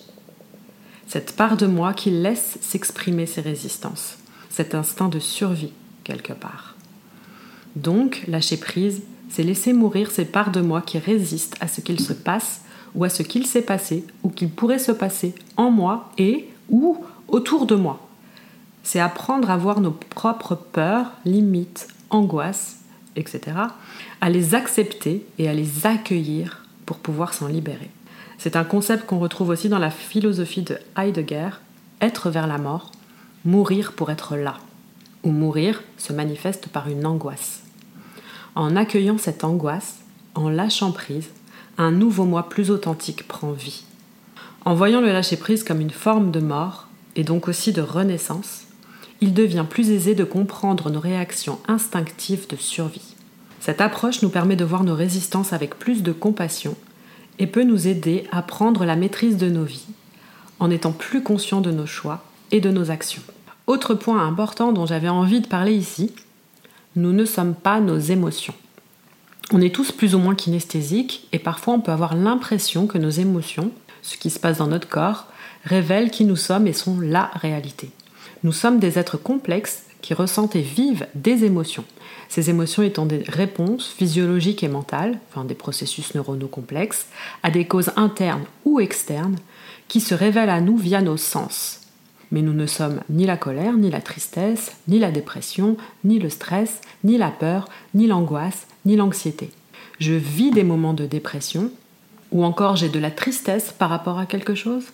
cette 1.14 1.36
part 1.36 1.58
de 1.58 1.68
moi 1.68 1.94
qui 1.94 2.10
laisse 2.10 2.58
s'exprimer 2.62 3.28
ses 3.28 3.42
résistances, 3.42 4.18
cet 4.50 4.74
instinct 4.74 5.10
de 5.10 5.20
survie 5.20 5.72
quelque 6.04 6.34
part. 6.34 6.76
Donc, 7.76 8.24
lâcher 8.28 8.58
prise, 8.58 9.04
c'est 9.30 9.44
laisser 9.44 9.74
mourir 9.74 10.10
ces 10.10 10.26
parts 10.26 10.50
de 10.50 10.62
moi 10.62 10.82
qui 10.82 10.98
résistent 10.98 11.58
à 11.60 11.68
ce 11.68 11.82
qu'il 11.82 12.00
se 12.00 12.14
passe 12.14 12.62
ou 12.96 13.04
à 13.04 13.10
ce 13.10 13.22
qu'il 13.22 13.46
s'est 13.46 13.62
passé 13.62 14.06
ou 14.24 14.30
qu'il 14.30 14.50
pourrait 14.50 14.80
se 14.80 14.92
passer 14.92 15.36
en 15.56 15.70
moi 15.70 16.12
et 16.18 16.48
ou 16.70 17.06
autour 17.28 17.68
de 17.68 17.76
moi. 17.76 18.08
C'est 18.84 19.00
apprendre 19.00 19.50
à 19.50 19.58
voir 19.58 19.80
nos 19.82 19.92
propres 19.92 20.56
peurs, 20.56 21.12
limites, 21.26 21.88
angoisses, 22.10 22.78
etc., 23.16 23.58
à 24.22 24.30
les 24.30 24.56
accepter 24.56 25.26
et 25.38 25.50
à 25.50 25.54
les 25.54 25.88
accueillir 25.88 26.66
pour 26.86 26.98
pouvoir 26.98 27.34
s'en 27.34 27.48
libérer. 27.48 27.90
C'est 28.38 28.56
un 28.56 28.64
concept 28.64 29.06
qu'on 29.06 29.20
retrouve 29.20 29.50
aussi 29.50 29.70
dans 29.70 29.80
la 29.80 29.90
philosophie 29.90 30.64
de 30.64 30.78
Heidegger, 30.98 31.50
être 32.02 32.30
vers 32.30 32.48
la 32.48 32.58
mort, 32.58 32.92
mourir 33.46 33.94
pour 33.94 34.12
être 34.12 34.36
là, 34.36 34.58
ou 35.24 35.32
mourir 35.32 35.82
se 35.98 36.12
manifeste 36.12 36.68
par 36.68 36.90
une 36.90 37.06
angoisse. 37.06 37.62
En 38.56 38.76
accueillant 38.76 39.18
cette 39.18 39.44
angoisse, 39.44 40.00
en 40.36 40.50
lâchant 40.50 40.92
prise, 40.92 41.30
un 41.78 41.92
nouveau 41.92 42.26
moi 42.26 42.50
plus 42.50 42.70
authentique 42.70 43.28
prend 43.28 43.52
vie. 43.52 43.86
En 44.66 44.76
voyant 44.76 45.02
le 45.02 45.12
lâcher 45.12 45.38
prise 45.38 45.64
comme 45.64 45.82
une 45.82 45.90
forme 45.90 46.32
de 46.32 46.40
mort, 46.40 46.88
et 47.16 47.24
donc 47.24 47.48
aussi 47.48 47.74
de 47.74 47.82
renaissance, 47.82 48.66
il 49.24 49.34
devient 49.34 49.66
plus 49.70 49.90
aisé 49.90 50.16
de 50.16 50.26
comprendre 50.26 50.90
nos 50.90 51.00
réactions 51.00 51.58
instinctives 51.70 52.46
de 52.50 52.58
survie. 52.58 53.16
Cette 53.62 53.80
approche 53.80 54.22
nous 54.22 54.28
permet 54.28 54.58
de 54.58 54.66
voir 54.66 54.84
nos 54.84 54.96
résistances 54.96 55.54
avec 55.54 55.80
plus 55.80 56.04
de 56.04 56.12
compassion 56.12 56.76
et 57.40 57.48
peut 57.48 57.64
nous 57.64 57.88
aider 57.88 58.28
à 58.34 58.42
prendre 58.42 58.84
la 58.84 58.98
maîtrise 58.98 59.38
de 59.38 59.48
nos 59.48 59.64
vies 59.64 59.88
en 60.60 60.70
étant 60.70 60.92
plus 60.92 61.24
conscients 61.24 61.62
de 61.62 61.72
nos 61.72 61.86
choix 61.86 62.26
et 62.52 62.60
de 62.60 62.70
nos 62.70 62.92
actions. 62.92 63.22
Autre 63.66 63.94
point 63.94 64.28
important 64.28 64.74
dont 64.74 64.86
j'avais 64.86 65.08
envie 65.08 65.40
de 65.40 65.48
parler 65.48 65.74
ici, 65.74 66.12
nous 66.98 67.14
ne 67.14 67.24
sommes 67.24 67.56
pas 67.56 67.80
nos 67.80 68.00
émotions. 68.00 68.56
On 69.54 69.62
est 69.62 69.74
tous 69.74 69.94
plus 69.94 70.16
ou 70.16 70.20
moins 70.20 70.36
kinesthésiques 70.36 71.30
et 71.32 71.40
parfois 71.40 71.76
on 71.76 71.80
peut 71.80 71.94
avoir 71.94 72.14
l'impression 72.14 72.88
que 72.88 72.98
nos 72.98 73.10
émotions, 73.10 73.72
ce 74.02 74.18
qui 74.18 74.30
se 74.30 74.40
passe 74.40 74.58
dans 74.58 74.68
notre 74.68 74.90
corps, 74.90 75.28
révèlent 75.64 76.12
qui 76.12 76.26
nous 76.26 76.36
sommes 76.36 76.68
et 76.68 76.74
sont 76.74 77.00
la 77.00 77.32
réalité. 77.36 77.90
Nous 78.44 78.52
sommes 78.52 78.80
des 78.80 79.00
êtres 79.00 79.18
complexes 79.18 79.84
qui 80.02 80.14
ressentent 80.14 80.58
et 80.58 80.62
vivent 80.62 81.08
des 81.16 81.46
émotions. 81.46 81.86
Ces 82.28 82.50
émotions 82.50 82.84
étant 82.84 83.06
des 83.06 83.24
réponses 83.30 83.94
physiologiques 83.98 84.64
et 84.64 84.68
mentales, 84.68 85.18
enfin 85.30 85.46
des 85.46 85.54
processus 85.54 86.14
neuronaux 86.14 86.50
complexes, 86.50 87.08
à 87.42 87.52
des 87.52 87.66
causes 87.66 87.92
internes 87.96 88.44
ou 88.66 88.82
externes 88.82 89.38
qui 89.88 90.02
se 90.02 90.14
révèlent 90.14 90.50
à 90.50 90.60
nous 90.60 90.76
via 90.76 91.02
nos 91.02 91.16
sens. 91.16 91.82
Mais 92.32 92.42
nous 92.42 92.52
ne 92.54 92.66
sommes 92.66 93.00
ni 93.10 93.26
la 93.26 93.38
colère, 93.38 93.78
ni 93.78 93.90
la 93.90 94.02
tristesse, 94.02 94.76
ni 94.90 95.00
la 95.00 95.12
dépression, 95.12 95.78
ni 96.04 96.20
le 96.20 96.30
stress, 96.30 96.82
ni 97.06 97.18
la 97.18 97.30
peur, 97.30 97.70
ni 97.94 98.08
l'angoisse, 98.08 98.68
ni 98.86 98.98
l'anxiété. 98.98 99.52
Je 100.00 100.14
vis 100.14 100.52
des 100.52 100.64
moments 100.64 100.94
de 100.94 101.06
dépression, 101.06 101.72
ou 102.34 102.44
encore 102.44 102.76
j'ai 102.76 102.90
de 102.90 103.00
la 103.00 103.12
tristesse 103.12 103.74
par 103.78 103.90
rapport 103.90 104.20
à 104.20 104.26
quelque 104.26 104.56
chose, 104.56 104.86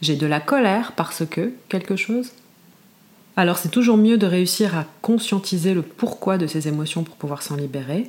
j'ai 0.00 0.16
de 0.16 0.26
la 0.26 0.40
colère 0.40 0.92
parce 0.96 1.24
que 1.24 1.52
quelque 1.68 1.94
chose, 1.94 2.32
alors 3.36 3.58
c'est 3.58 3.70
toujours 3.70 3.96
mieux 3.96 4.18
de 4.18 4.26
réussir 4.26 4.76
à 4.76 4.86
conscientiser 5.00 5.74
le 5.74 5.82
pourquoi 5.82 6.38
de 6.38 6.46
ces 6.46 6.68
émotions 6.68 7.02
pour 7.02 7.16
pouvoir 7.16 7.42
s'en 7.42 7.56
libérer, 7.56 8.06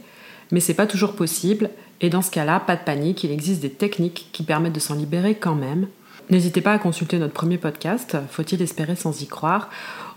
mais 0.52 0.60
c'est 0.60 0.74
pas 0.74 0.88
toujours 0.88 1.16
possible, 1.16 1.70
et 2.02 2.10
dans 2.10 2.22
ce 2.22 2.32
cas-là, 2.32 2.60
pas 2.60 2.76
de 2.76 2.84
panique, 2.84 3.24
il 3.24 3.32
existe 3.32 3.62
des 3.62 3.70
techniques 3.70 4.28
qui 4.34 4.44
permettent 4.44 4.74
de 4.74 4.80
s'en 4.80 4.96
libérer 4.96 5.36
quand 5.36 5.56
même. 5.56 5.88
N'hésitez 6.30 6.62
pas 6.62 6.74
à 6.74 6.78
consulter 6.78 7.18
notre 7.18 7.34
premier 7.34 7.58
podcast, 7.58 8.18
Faut-il 8.30 8.62
espérer 8.62 8.96
sans 8.96 9.22
y 9.22 9.28
croire? 9.28 9.70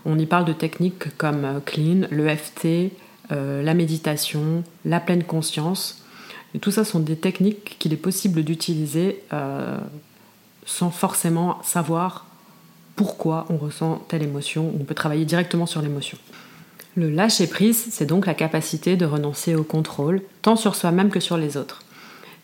On 0.05 0.17
y 0.19 0.25
parle 0.25 0.45
de 0.45 0.53
techniques 0.53 1.15
comme 1.17 1.43
euh, 1.43 1.59
Clean, 1.65 2.07
l'EFT, 2.11 2.91
euh, 3.31 3.61
la 3.61 3.73
méditation, 3.73 4.63
la 4.85 4.99
pleine 4.99 5.23
conscience. 5.23 6.03
Et 6.55 6.59
tout 6.59 6.71
ça 6.71 6.85
sont 6.85 6.99
des 6.99 7.17
techniques 7.17 7.77
qu'il 7.77 7.91
est 7.91 7.97
possible 7.97 8.43
d'utiliser 8.43 9.21
euh, 9.33 9.77
sans 10.65 10.91
forcément 10.91 11.61
savoir 11.63 12.26
pourquoi 12.97 13.45
on 13.49 13.57
ressent 13.57 14.03
telle 14.09 14.23
émotion. 14.23 14.73
On 14.77 14.83
peut 14.83 14.95
travailler 14.95 15.23
directement 15.23 15.67
sur 15.67 15.81
l'émotion. 15.81 16.17
Le 16.95 17.09
lâcher-prise, 17.09 17.87
c'est 17.91 18.07
donc 18.07 18.25
la 18.25 18.33
capacité 18.33 18.97
de 18.97 19.05
renoncer 19.05 19.55
au 19.55 19.63
contrôle, 19.63 20.23
tant 20.41 20.55
sur 20.55 20.75
soi-même 20.75 21.11
que 21.11 21.19
sur 21.19 21.37
les 21.37 21.55
autres. 21.57 21.83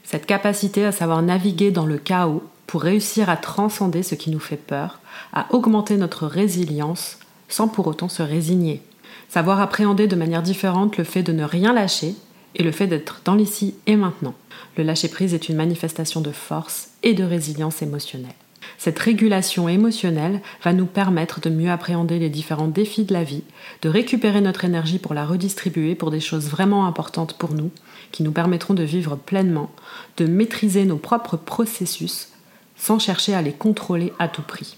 Cette 0.03 0.27
capacité 0.27 0.85
à 0.85 0.91
savoir 0.91 1.23
naviguer 1.23 1.71
dans 1.71 1.87
le 1.87 1.97
chaos 1.97 2.43
pour 2.67 2.83
réussir 2.83 3.29
à 3.29 3.35
transcender 3.35 4.03
ce 4.03 4.13
qui 4.13 4.29
nous 4.29 4.39
fait 4.39 4.57
peur, 4.57 4.99
à 5.33 5.47
augmenter 5.53 5.97
notre 5.97 6.27
résilience 6.27 7.17
sans 7.49 7.67
pour 7.67 7.87
autant 7.87 8.09
se 8.09 8.21
résigner. 8.21 8.83
Savoir 9.29 9.59
appréhender 9.59 10.05
de 10.07 10.15
manière 10.15 10.43
différente 10.43 10.97
le 10.97 11.03
fait 11.03 11.23
de 11.23 11.33
ne 11.33 11.43
rien 11.43 11.73
lâcher 11.73 12.15
et 12.55 12.61
le 12.61 12.71
fait 12.71 12.85
d'être 12.85 13.21
dans 13.25 13.35
l'ici 13.35 13.73
et 13.87 13.95
maintenant. 13.95 14.35
Le 14.77 14.83
lâcher-prise 14.83 15.33
est 15.33 15.49
une 15.49 15.55
manifestation 15.55 16.21
de 16.21 16.31
force 16.31 16.89
et 17.01 17.15
de 17.15 17.23
résilience 17.23 17.81
émotionnelle. 17.81 18.35
Cette 18.77 18.99
régulation 18.99 19.69
émotionnelle 19.69 20.41
va 20.63 20.73
nous 20.73 20.85
permettre 20.85 21.39
de 21.39 21.49
mieux 21.49 21.71
appréhender 21.71 22.19
les 22.19 22.29
différents 22.29 22.67
défis 22.67 23.05
de 23.05 23.13
la 23.13 23.23
vie, 23.23 23.43
de 23.81 23.89
récupérer 23.89 24.41
notre 24.41 24.65
énergie 24.65 24.99
pour 24.99 25.13
la 25.13 25.25
redistribuer 25.25 25.95
pour 25.95 26.11
des 26.11 26.19
choses 26.19 26.49
vraiment 26.49 26.85
importantes 26.85 27.37
pour 27.37 27.53
nous, 27.53 27.71
qui 28.11 28.23
nous 28.23 28.31
permettront 28.31 28.73
de 28.73 28.83
vivre 28.83 29.15
pleinement, 29.15 29.71
de 30.17 30.25
maîtriser 30.25 30.85
nos 30.85 30.97
propres 30.97 31.37
processus 31.37 32.29
sans 32.75 32.99
chercher 32.99 33.33
à 33.33 33.41
les 33.41 33.53
contrôler 33.53 34.13
à 34.19 34.27
tout 34.27 34.41
prix. 34.41 34.77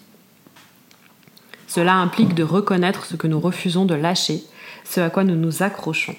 Cela 1.67 1.95
implique 1.95 2.35
de 2.35 2.43
reconnaître 2.43 3.05
ce 3.05 3.15
que 3.15 3.27
nous 3.27 3.39
refusons 3.39 3.85
de 3.85 3.95
lâcher, 3.95 4.43
ce 4.83 5.01
à 5.01 5.09
quoi 5.09 5.23
nous 5.23 5.35
nous 5.35 5.63
accrochons. 5.63 6.15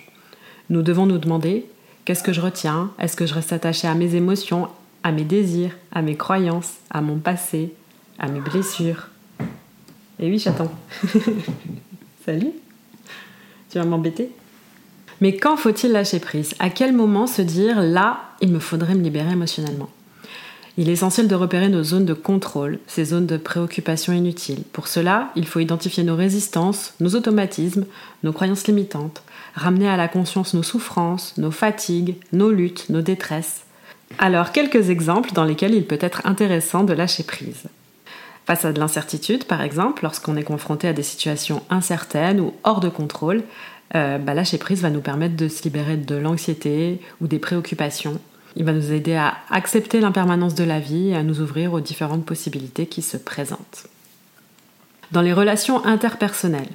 Nous 0.69 0.83
devons 0.83 1.07
nous 1.07 1.19
demander 1.19 1.67
qu'est-ce 2.05 2.23
que 2.23 2.33
je 2.33 2.41
retiens? 2.41 2.91
Est-ce 2.99 3.17
que 3.17 3.27
je 3.27 3.35
reste 3.35 3.53
attaché 3.53 3.87
à 3.87 3.95
mes 3.95 4.17
émotions, 4.17 4.69
à 5.07 5.13
mes 5.13 5.23
désirs, 5.23 5.71
à 5.93 6.03
mes 6.03 6.17
croyances, 6.17 6.73
à 6.91 7.01
mon 7.01 7.19
passé, 7.19 7.73
à 8.19 8.27
mes 8.27 8.41
blessures 8.41 9.07
Et 10.19 10.29
oui, 10.29 10.41
chaton. 10.41 10.69
Salut 12.27 12.51
Tu 13.71 13.79
vas 13.79 13.85
m'embêter? 13.85 14.33
Mais 15.21 15.37
quand 15.37 15.57
faut-il 15.57 15.93
lâcher 15.93 16.19
prise? 16.19 16.57
À 16.59 16.71
quel 16.71 16.93
moment 16.93 17.29
se 17.29 17.41
dire 17.41 17.81
là, 17.83 18.19
il 18.41 18.53
me 18.53 18.59
faudrait 18.59 18.97
me 18.97 19.03
libérer 19.03 19.31
émotionnellement? 19.31 19.91
Il 20.77 20.89
est 20.89 20.95
essentiel 20.95 21.29
de 21.29 21.37
repérer 21.37 21.69
nos 21.69 21.85
zones 21.85 22.05
de 22.05 22.13
contrôle, 22.13 22.81
ces 22.89 23.05
zones 23.05 23.27
de 23.27 23.37
préoccupation 23.37 24.13
inutiles. 24.13 24.65
Pour 24.73 24.89
cela, 24.89 25.31
il 25.37 25.47
faut 25.47 25.61
identifier 25.61 26.03
nos 26.03 26.17
résistances, 26.17 26.95
nos 26.99 27.15
automatismes, 27.15 27.87
nos 28.25 28.33
croyances 28.33 28.67
limitantes, 28.67 29.23
ramener 29.55 29.89
à 29.89 29.97
la 29.97 30.09
conscience 30.09 30.53
nos 30.53 30.65
souffrances, 30.65 31.39
nos 31.39 31.53
fatigues, 31.53 32.17
nos 32.33 32.51
luttes, 32.51 32.87
nos 32.89 33.03
détresses. 33.03 33.66
Alors, 34.19 34.53
quelques 34.53 34.91
exemples 34.91 35.33
dans 35.33 35.45
lesquels 35.45 35.75
il 35.75 35.85
peut 35.85 35.99
être 36.01 36.23
intéressant 36.25 36.85
de 36.85 36.93
lâcher 36.93 37.23
prise. 37.23 37.65
Face 38.47 38.65
à 38.65 38.73
de 38.73 38.79
l'incertitude, 38.79 39.45
par 39.45 39.61
exemple, 39.61 40.05
lorsqu'on 40.05 40.37
est 40.37 40.45
confronté 40.45 40.87
à 40.87 40.93
des 40.93 41.03
situations 41.03 41.63
incertaines 41.69 42.41
ou 42.41 42.55
hors 42.63 42.81
de 42.81 42.89
contrôle, 42.89 43.43
euh, 43.95 44.19
bah, 44.19 44.35
lâcher 44.35 44.59
prise 44.59 44.83
va 44.83 44.91
nous 44.91 45.01
permettre 45.01 45.37
de 45.37 45.49
se 45.49 45.65
libérer 45.65 45.97
de 45.97 46.15
l'anxiété 46.15 47.01
ou 47.21 47.27
des 47.27 47.39
préoccupations, 47.39 48.21
il 48.57 48.65
va 48.65 48.73
nous 48.73 48.91
aider 48.91 49.15
à 49.15 49.37
accepter 49.51 50.01
l'impermanence 50.01 50.55
de 50.55 50.65
la 50.65 50.81
vie 50.81 51.11
et 51.11 51.17
à 51.17 51.23
nous 51.23 51.41
ouvrir 51.41 51.75
aux 51.75 51.81
différentes 51.81 52.25
possibilités 52.25 52.87
qui 52.87 53.03
se 53.03 53.19
présentent. 53.19 53.87
Dans 55.13 55.21
les 55.21 55.35
relations 55.35 55.85
interpersonnelles, 55.85 56.73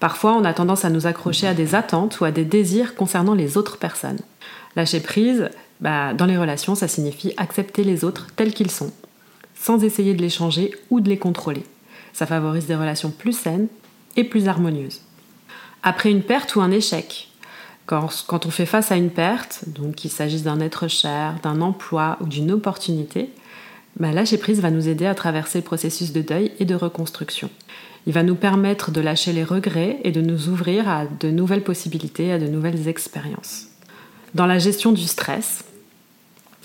parfois 0.00 0.32
on 0.32 0.44
a 0.44 0.54
tendance 0.54 0.86
à 0.86 0.90
nous 0.90 1.06
accrocher 1.06 1.46
à 1.46 1.54
des 1.54 1.74
attentes 1.74 2.18
ou 2.20 2.24
à 2.24 2.30
des 2.30 2.46
désirs 2.46 2.94
concernant 2.94 3.34
les 3.34 3.58
autres 3.58 3.76
personnes. 3.76 4.18
Lâcher 4.74 5.00
prise, 5.00 5.50
bah, 5.80 6.14
dans 6.14 6.26
les 6.26 6.36
relations, 6.36 6.74
ça 6.74 6.88
signifie 6.88 7.32
accepter 7.36 7.84
les 7.84 8.04
autres 8.04 8.28
tels 8.36 8.52
qu'ils 8.52 8.70
sont, 8.70 8.92
sans 9.54 9.84
essayer 9.84 10.14
de 10.14 10.22
les 10.22 10.30
changer 10.30 10.74
ou 10.90 11.00
de 11.00 11.08
les 11.08 11.18
contrôler. 11.18 11.64
Ça 12.12 12.26
favorise 12.26 12.66
des 12.66 12.74
relations 12.74 13.10
plus 13.10 13.36
saines 13.36 13.68
et 14.16 14.24
plus 14.24 14.48
harmonieuses. 14.48 15.02
Après 15.82 16.10
une 16.10 16.22
perte 16.22 16.56
ou 16.56 16.60
un 16.60 16.70
échec, 16.70 17.28
quand, 17.86 18.44
on 18.44 18.50
fait 18.50 18.66
face 18.66 18.92
à 18.92 18.96
une 18.96 19.10
perte, 19.10 19.64
donc 19.68 19.94
qu'il 19.94 20.10
s'agisse 20.10 20.42
d'un 20.42 20.60
être 20.60 20.88
cher, 20.88 21.36
d'un 21.42 21.62
emploi 21.62 22.18
ou 22.20 22.26
d'une 22.26 22.52
opportunité, 22.52 23.30
bah 23.98 24.12
lâcher 24.12 24.36
prise 24.36 24.60
va 24.60 24.70
nous 24.70 24.88
aider 24.88 25.06
à 25.06 25.14
traverser 25.14 25.58
le 25.58 25.64
processus 25.64 26.12
de 26.12 26.20
deuil 26.20 26.52
et 26.58 26.66
de 26.66 26.74
reconstruction. 26.74 27.48
Il 28.06 28.12
va 28.12 28.22
nous 28.22 28.34
permettre 28.34 28.90
de 28.90 29.00
lâcher 29.00 29.32
les 29.32 29.44
regrets 29.44 30.00
et 30.04 30.12
de 30.12 30.20
nous 30.20 30.48
ouvrir 30.48 30.88
à 30.88 31.06
de 31.06 31.30
nouvelles 31.30 31.64
possibilités, 31.64 32.30
à 32.30 32.38
de 32.38 32.46
nouvelles 32.46 32.88
expériences. 32.88 33.68
Dans 34.34 34.46
la 34.46 34.58
gestion 34.58 34.92
du 34.92 35.04
stress, 35.04 35.64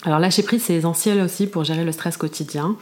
alors 0.05 0.19
lâcher 0.19 0.43
prise 0.43 0.63
c'est 0.63 0.75
essentiel 0.75 1.21
aussi 1.21 1.47
pour 1.47 1.63
gérer 1.63 1.85
le 1.85 1.91
stress 1.93 2.17
quotidien, 2.17 2.75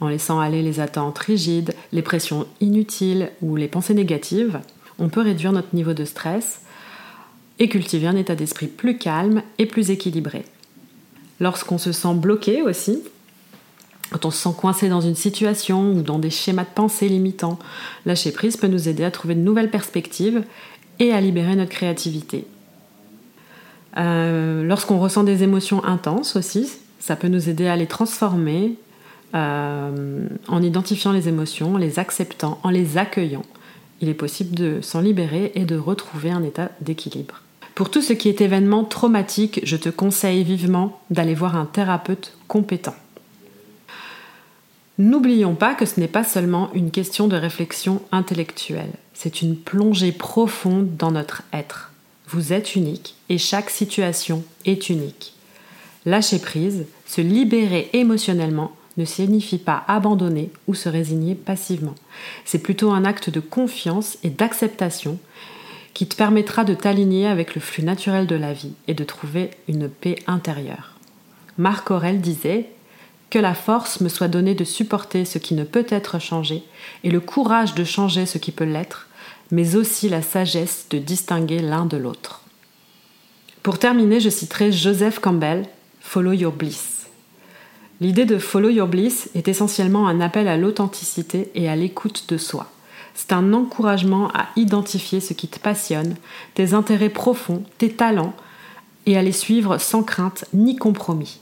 en 0.00 0.08
laissant 0.08 0.40
aller 0.40 0.62
les 0.62 0.80
attentes 0.80 1.18
rigides, 1.18 1.74
les 1.92 2.02
pressions 2.02 2.46
inutiles 2.60 3.30
ou 3.42 3.54
les 3.54 3.68
pensées 3.68 3.94
négatives. 3.94 4.60
On 4.98 5.08
peut 5.08 5.20
réduire 5.20 5.52
notre 5.52 5.74
niveau 5.74 5.92
de 5.92 6.04
stress 6.04 6.62
et 7.60 7.68
cultiver 7.68 8.08
un 8.08 8.16
état 8.16 8.34
d'esprit 8.34 8.66
plus 8.66 8.98
calme 8.98 9.42
et 9.58 9.66
plus 9.66 9.90
équilibré. 9.90 10.44
Lorsqu'on 11.38 11.78
se 11.78 11.92
sent 11.92 12.14
bloqué 12.14 12.62
aussi, 12.62 13.02
quand 14.10 14.24
on 14.24 14.30
se 14.30 14.42
sent 14.42 14.54
coincé 14.56 14.88
dans 14.88 15.00
une 15.00 15.14
situation 15.14 15.92
ou 15.92 16.02
dans 16.02 16.18
des 16.18 16.30
schémas 16.30 16.64
de 16.64 16.74
pensée 16.74 17.08
limitants, 17.08 17.58
lâcher 18.04 18.32
prise 18.32 18.56
peut 18.56 18.66
nous 18.66 18.88
aider 18.88 19.04
à 19.04 19.12
trouver 19.12 19.36
de 19.36 19.40
nouvelles 19.40 19.70
perspectives 19.70 20.42
et 20.98 21.12
à 21.12 21.20
libérer 21.20 21.54
notre 21.54 21.70
créativité. 21.70 22.46
Euh, 23.96 24.64
lorsqu'on 24.64 24.98
ressent 24.98 25.24
des 25.24 25.42
émotions 25.42 25.84
intenses 25.84 26.36
aussi, 26.36 26.70
ça 26.98 27.16
peut 27.16 27.28
nous 27.28 27.48
aider 27.48 27.66
à 27.66 27.76
les 27.76 27.86
transformer 27.86 28.76
euh, 29.34 30.26
en 30.48 30.62
identifiant 30.62 31.12
les 31.12 31.28
émotions, 31.28 31.74
en 31.74 31.78
les 31.78 31.98
acceptant, 31.98 32.58
en 32.62 32.70
les 32.70 32.98
accueillant. 32.98 33.44
Il 34.00 34.08
est 34.08 34.14
possible 34.14 34.54
de 34.54 34.80
s'en 34.80 35.00
libérer 35.00 35.52
et 35.54 35.64
de 35.64 35.76
retrouver 35.76 36.30
un 36.30 36.42
état 36.42 36.70
d'équilibre. 36.80 37.42
Pour 37.74 37.90
tout 37.90 38.02
ce 38.02 38.12
qui 38.12 38.28
est 38.28 38.40
événement 38.40 38.84
traumatique, 38.84 39.60
je 39.64 39.76
te 39.76 39.88
conseille 39.88 40.44
vivement 40.44 41.00
d'aller 41.10 41.34
voir 41.34 41.56
un 41.56 41.66
thérapeute 41.66 42.36
compétent. 42.46 42.94
N'oublions 44.98 45.56
pas 45.56 45.74
que 45.74 45.86
ce 45.86 45.98
n'est 45.98 46.06
pas 46.06 46.22
seulement 46.22 46.70
une 46.72 46.92
question 46.92 47.26
de 47.26 47.36
réflexion 47.36 48.00
intellectuelle, 48.12 48.92
c'est 49.12 49.42
une 49.42 49.56
plongée 49.56 50.12
profonde 50.12 50.96
dans 50.96 51.10
notre 51.10 51.42
être. 51.52 51.90
Vous 52.28 52.52
êtes 52.52 52.74
unique 52.74 53.14
et 53.28 53.38
chaque 53.38 53.70
situation 53.70 54.44
est 54.64 54.88
unique. 54.88 55.34
Lâcher 56.06 56.38
prise, 56.38 56.86
se 57.06 57.20
libérer 57.20 57.90
émotionnellement 57.92 58.72
ne 58.96 59.04
signifie 59.04 59.58
pas 59.58 59.84
abandonner 59.88 60.50
ou 60.66 60.74
se 60.74 60.88
résigner 60.88 61.34
passivement. 61.34 61.94
C'est 62.44 62.58
plutôt 62.58 62.92
un 62.92 63.04
acte 63.04 63.30
de 63.30 63.40
confiance 63.40 64.18
et 64.22 64.30
d'acceptation 64.30 65.18
qui 65.94 66.06
te 66.06 66.16
permettra 66.16 66.64
de 66.64 66.74
t'aligner 66.74 67.26
avec 67.26 67.54
le 67.54 67.60
flux 67.60 67.84
naturel 67.84 68.26
de 68.26 68.34
la 68.34 68.52
vie 68.52 68.72
et 68.88 68.94
de 68.94 69.04
trouver 69.04 69.50
une 69.68 69.88
paix 69.88 70.16
intérieure. 70.26 70.94
Marc 71.56 71.90
Aurel 71.90 72.20
disait 72.20 72.70
Que 73.30 73.38
la 73.38 73.54
force 73.54 74.00
me 74.00 74.08
soit 74.08 74.28
donnée 74.28 74.54
de 74.54 74.64
supporter 74.64 75.24
ce 75.24 75.38
qui 75.38 75.54
ne 75.54 75.64
peut 75.64 75.86
être 75.88 76.18
changé 76.18 76.62
et 77.04 77.10
le 77.10 77.20
courage 77.20 77.74
de 77.74 77.84
changer 77.84 78.26
ce 78.26 78.38
qui 78.38 78.50
peut 78.50 78.64
l'être, 78.64 79.08
mais 79.50 79.76
aussi 79.76 80.08
la 80.08 80.22
sagesse 80.22 80.86
de 80.90 80.98
distinguer 80.98 81.60
l'un 81.60 81.86
de 81.86 81.96
l'autre. 81.96 82.42
Pour 83.62 83.78
terminer, 83.78 84.20
je 84.20 84.28
citerai 84.28 84.72
Joseph 84.72 85.18
Campbell, 85.20 85.66
Follow 86.00 86.32
Your 86.32 86.52
Bliss. 86.52 87.06
L'idée 88.00 88.24
de 88.24 88.38
Follow 88.38 88.68
Your 88.68 88.88
Bliss 88.88 89.30
est 89.34 89.48
essentiellement 89.48 90.08
un 90.08 90.20
appel 90.20 90.48
à 90.48 90.56
l'authenticité 90.56 91.50
et 91.54 91.68
à 91.68 91.76
l'écoute 91.76 92.24
de 92.28 92.36
soi. 92.36 92.70
C'est 93.14 93.32
un 93.32 93.52
encouragement 93.52 94.28
à 94.34 94.48
identifier 94.56 95.20
ce 95.20 95.32
qui 95.32 95.48
te 95.48 95.60
passionne, 95.60 96.16
tes 96.54 96.74
intérêts 96.74 97.08
profonds, 97.08 97.62
tes 97.78 97.90
talents, 97.90 98.34
et 99.06 99.16
à 99.16 99.22
les 99.22 99.32
suivre 99.32 99.78
sans 99.78 100.02
crainte 100.02 100.44
ni 100.52 100.76
compromis. 100.76 101.38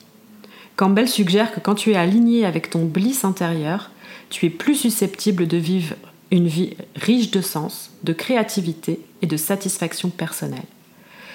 Campbell 0.76 1.08
suggère 1.08 1.52
que 1.52 1.60
quand 1.60 1.74
tu 1.74 1.92
es 1.92 1.96
aligné 1.96 2.44
avec 2.44 2.70
ton 2.70 2.84
bliss 2.84 3.24
intérieur, 3.24 3.90
tu 4.30 4.46
es 4.46 4.50
plus 4.50 4.74
susceptible 4.74 5.46
de 5.46 5.56
vivre 5.56 5.94
une 6.32 6.48
vie 6.48 6.76
riche 6.96 7.30
de 7.30 7.40
sens, 7.40 7.92
de 8.02 8.12
créativité 8.12 8.98
et 9.22 9.26
de 9.26 9.36
satisfaction 9.36 10.10
personnelle. 10.10 10.64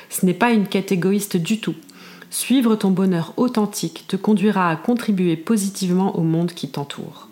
Ce 0.09 0.25
n'est 0.25 0.33
pas 0.33 0.51
une 0.51 0.67
quête 0.67 0.91
égoïste 0.91 1.37
du 1.37 1.61
tout. 1.61 1.75
Suivre 2.29 2.75
ton 2.75 2.91
bonheur 2.91 3.33
authentique 3.37 4.03
te 4.09 4.17
conduira 4.17 4.69
à 4.69 4.75
contribuer 4.75 5.37
positivement 5.37 6.17
au 6.17 6.23
monde 6.23 6.51
qui 6.51 6.67
t'entoure 6.67 7.27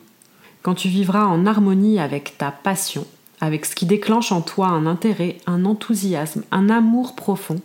quand 0.66 0.74
tu 0.74 0.90
vivras 0.90 1.26
en 1.26 1.46
harmonie 1.46 2.00
avec 2.00 2.40
ta 2.40 2.50
passion, 2.50 3.06
avec 3.40 3.68
ce 3.68 3.76
qui 3.76 3.86
déclenche 3.86 4.32
en 4.32 4.42
toi 4.42 4.70
un 4.70 4.88
intérêt, 4.88 5.38
un 5.46 5.64
enthousiasme, 5.64 6.42
un 6.50 6.72
amour 6.72 7.14
profond, 7.14 7.62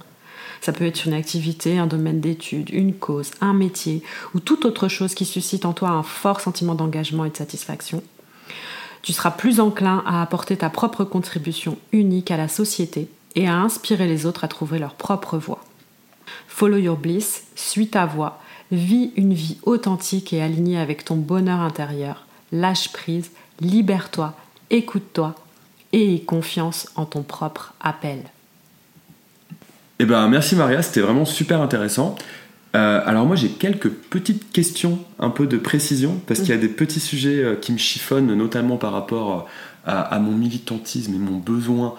ça 0.61 0.75
peut 0.75 0.85
être 0.85 1.07
une 1.07 1.15
activité, 1.15 1.79
un 1.79 1.87
domaine 1.87 2.21
d'étude, 2.21 2.69
une 2.69 2.93
cause, 2.93 3.31
un 3.41 3.55
métier 3.55 4.03
ou 4.35 4.41
toute 4.41 4.67
autre 4.67 4.89
chose 4.89 5.15
qui 5.15 5.25
suscite 5.25 5.65
en 5.65 5.73
toi 5.73 5.89
un 5.89 6.03
fort 6.03 6.43
sentiment 6.43 6.75
d'engagement 6.75 7.25
et 7.25 7.31
de 7.31 7.39
satisfaction. 7.39 8.03
Tu 9.03 9.13
seras 9.13 9.31
plus 9.31 9.61
enclin 9.61 10.03
à 10.07 10.23
apporter 10.23 10.57
ta 10.57 10.71
propre 10.71 11.05
contribution 11.05 11.79
unique 11.93 12.31
à 12.31 12.37
la 12.37 12.49
société 12.49 13.09
et 13.35 13.49
à 13.49 13.57
inspirer 13.57 14.07
les 14.07 14.27
autres 14.27 14.45
à 14.45 14.49
trouver 14.49 14.79
leur 14.79 14.95
propre 14.95 15.39
voie. 15.39 15.65
Follow 16.49 16.77
your 16.77 16.97
bliss, 16.97 17.45
suis 17.55 17.89
ta 17.89 18.07
voix, 18.07 18.41
vis 18.71 19.13
une 19.17 19.35
vie 19.35 19.59
authentique 19.63 20.33
et 20.33 20.43
alignée 20.43 20.79
avec 20.79 21.05
ton 21.05 21.17
bonheur 21.17 21.61
intérieur. 21.61 22.27
Lâche 22.53 22.93
prise, 22.93 23.31
libère-toi, 23.61 24.35
écoute-toi 24.71 25.35
et 25.93 26.15
aie 26.15 26.21
confiance 26.21 26.89
en 26.95 27.05
ton 27.05 27.23
propre 27.23 27.73
appel. 27.81 28.23
Eh 29.99 30.05
ben, 30.05 30.29
merci 30.29 30.57
Maria, 30.57 30.83
c'était 30.83 31.01
vraiment 31.01 31.25
super 31.25 31.61
intéressant. 31.61 32.15
Euh, 32.77 33.01
alors 33.05 33.27
moi 33.27 33.35
j'ai 33.35 33.49
quelques 33.49 33.89
petites 33.91 34.53
questions, 34.53 35.01
un 35.19 35.31
peu 35.31 35.47
de 35.47 35.57
précision, 35.57 36.21
parce 36.27 36.41
qu'il 36.41 36.51
y 36.51 36.53
a 36.53 36.57
des 36.59 36.69
petits 36.69 37.01
sujets 37.01 37.43
euh, 37.43 37.55
qui 37.57 37.73
me 37.73 37.79
chiffonnent, 37.79 38.33
notamment 38.35 38.77
par 38.77 38.93
rapport 38.93 39.49
euh, 39.87 39.91
à, 39.91 40.01
à 40.03 40.19
mon 40.21 40.33
militantisme 40.33 41.15
et 41.15 41.19
mon 41.19 41.39
besoin 41.39 41.95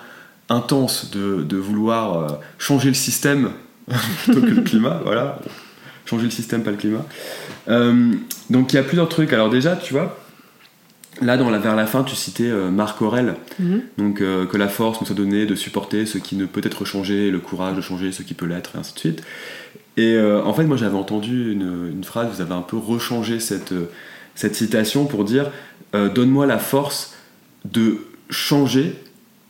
intense 0.50 1.12
de, 1.12 1.44
de 1.44 1.58
vouloir 1.58 2.40
changer 2.58 2.88
le 2.90 2.94
système 2.94 3.51
plutôt 4.24 4.42
que 4.42 4.48
le 4.48 4.62
climat, 4.62 5.01
voilà. 5.06 5.40
Changer 6.06 6.25
le 6.25 6.32
système, 6.32 6.63
pas 6.63 6.72
le 6.72 6.78
climat. 6.78 7.06
Euh, 7.70 8.13
donc 8.50 8.74
il 8.74 8.75
y 8.75 8.80
a 8.80 8.84
plusieurs 8.84 9.08
trucs. 9.08 9.32
Alors 9.34 9.50
déjà, 9.50 9.75
tu 9.75 9.94
vois, 9.94 10.18
là 11.22 11.38
dans 11.38 11.50
la, 11.50 11.58
vers 11.60 11.75
la 11.75 11.86
fin, 11.86 12.04
tu 12.04 12.16
citais 12.16 12.50
euh, 12.50 12.70
Marc 12.70 13.01
Aurel, 13.01 13.36
Mhm. 13.60 13.82
donc 13.98 14.22
euh, 14.22 14.46
que 14.46 14.58
la 14.58 14.68
force 14.68 15.00
nous 15.00 15.06
soit 15.08 15.16
donnée 15.16 15.46
de 15.46 15.56
supporter 15.56 16.06
ce 16.06 16.18
qui 16.18 16.36
ne 16.36 16.46
peut 16.46 16.62
être 16.63 16.86
changé, 16.86 17.30
le 17.32 17.40
courage 17.40 17.75
de 17.75 17.82
changer 17.82 18.12
ce 18.12 18.24
qui 18.24 18.34
peut 18.34 18.46
l'être, 18.46 18.72
et 18.75 18.80
ainsi 18.80 18.94
de 18.94 19.00
suite. 19.00 19.24
Et 19.98 20.15
euh, 20.15 20.43
en 20.43 20.53
fait, 20.53 20.63
moi 20.63 20.77
j'avais 20.77 20.98
entendu 20.98 21.51
une, 21.51 21.89
une 21.91 22.03
phrase, 22.03 22.29
vous 22.33 22.41
avez 22.41 22.53
un 22.53 22.62
peu 22.62 22.77
rechangé 22.77 23.39
cette, 23.39 23.74
euh, 23.74 23.89
cette 24.36 24.55
citation 24.55 25.05
pour 25.05 25.25
dire 25.25 25.51
euh, 25.95 26.10
Donne-moi 26.10 26.45
la 26.45 26.60
force 26.60 27.15
de 27.65 27.98
changer 28.29 28.95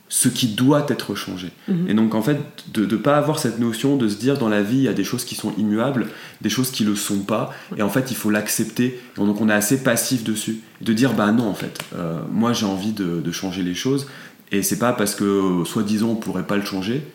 ce 0.08 0.28
qui 0.28 0.48
doit 0.48 0.84
être 0.90 1.14
changé. 1.14 1.52
Mhm. 1.68 1.88
Et 1.88 1.94
donc 1.94 2.14
en 2.14 2.20
fait, 2.20 2.38
de 2.74 2.84
ne 2.84 2.96
pas 2.96 3.16
avoir 3.16 3.38
cette 3.38 3.58
notion 3.58 3.96
de 3.96 4.08
se 4.08 4.16
dire 4.16 4.36
dans 4.36 4.50
la 4.50 4.62
vie, 4.62 4.76
il 4.76 4.82
y 4.82 4.88
a 4.88 4.92
des 4.92 5.04
choses 5.04 5.24
qui 5.24 5.34
sont 5.34 5.54
immuables, 5.56 6.08
des 6.42 6.50
choses 6.50 6.70
qui 6.70 6.84
le 6.84 6.94
sont 6.96 7.20
pas, 7.20 7.50
et 7.78 7.82
en 7.82 7.88
fait 7.88 8.10
il 8.10 8.16
faut 8.16 8.28
l'accepter, 8.28 9.00
donc 9.16 9.40
on 9.40 9.48
est 9.48 9.54
assez 9.54 9.82
passif 9.82 10.22
dessus. 10.22 10.60
De 10.82 10.92
dire 10.92 11.14
bah 11.14 11.32
non 11.32 11.48
en 11.48 11.54
fait, 11.54 11.78
euh, 11.96 12.20
moi 12.30 12.52
j'ai 12.52 12.66
envie 12.66 12.92
de, 12.92 13.22
de 13.22 13.32
changer 13.32 13.62
les 13.62 13.74
choses, 13.74 14.06
et 14.50 14.62
c'est 14.62 14.78
pas 14.78 14.92
parce 14.92 15.14
que 15.14 15.62
soi-disant 15.64 16.10
on 16.10 16.16
pourrait 16.16 16.46
pas 16.46 16.56
le 16.56 16.64
changer. 16.64 17.06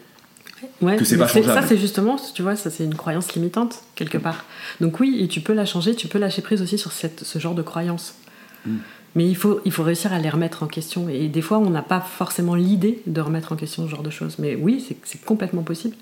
Ouais, 0.81 0.95
que 0.95 1.05
c'est 1.05 1.17
pas 1.17 1.27
changeable. 1.27 1.61
Ça, 1.61 1.67
c'est 1.67 1.77
justement, 1.77 2.17
tu 2.33 2.41
vois, 2.41 2.55
ça 2.55 2.69
c'est 2.69 2.83
une 2.83 2.95
croyance 2.95 3.33
limitante, 3.33 3.81
quelque 3.95 4.17
part. 4.17 4.45
Donc 4.81 4.99
oui, 4.99 5.17
et 5.21 5.27
tu 5.27 5.41
peux 5.41 5.53
la 5.53 5.65
changer, 5.65 5.95
tu 5.95 6.07
peux 6.07 6.17
lâcher 6.19 6.41
prise 6.41 6.61
aussi 6.61 6.77
sur 6.77 6.91
cette, 6.91 7.23
ce 7.23 7.39
genre 7.39 7.55
de 7.55 7.61
croyance. 7.61 8.15
Mm. 8.65 8.77
Mais 9.15 9.27
il 9.27 9.35
faut, 9.35 9.61
il 9.65 9.71
faut 9.71 9.83
réussir 9.83 10.13
à 10.13 10.19
les 10.19 10.29
remettre 10.29 10.63
en 10.63 10.67
question. 10.67 11.09
Et 11.09 11.27
des 11.27 11.41
fois, 11.41 11.57
on 11.57 11.69
n'a 11.69 11.81
pas 11.81 11.99
forcément 12.01 12.55
l'idée 12.55 13.01
de 13.07 13.21
remettre 13.21 13.51
en 13.51 13.55
question 13.55 13.85
ce 13.85 13.89
genre 13.89 14.03
de 14.03 14.09
choses. 14.09 14.35
Mais 14.39 14.55
oui, 14.55 14.83
c'est- 14.87 15.23
complètement 15.25 15.63
possible. 15.63 15.95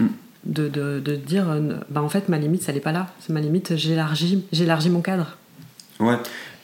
Mm. 0.00 0.06
De, 0.44 0.68
de, 0.68 0.98
de 0.98 1.14
dire, 1.14 1.48
euh, 1.48 1.74
bah 1.88 2.02
en 2.02 2.08
fait, 2.08 2.28
ma 2.28 2.38
limite, 2.38 2.62
ça 2.62 2.72
n'est 2.72 2.80
pas 2.80 2.90
là. 2.90 3.08
C'est 3.20 3.32
ma 3.32 3.40
limite, 3.40 3.76
j'élargis 3.76 4.90
mon 4.90 5.00
cadre. 5.00 5.36
Ouais. 6.00 6.16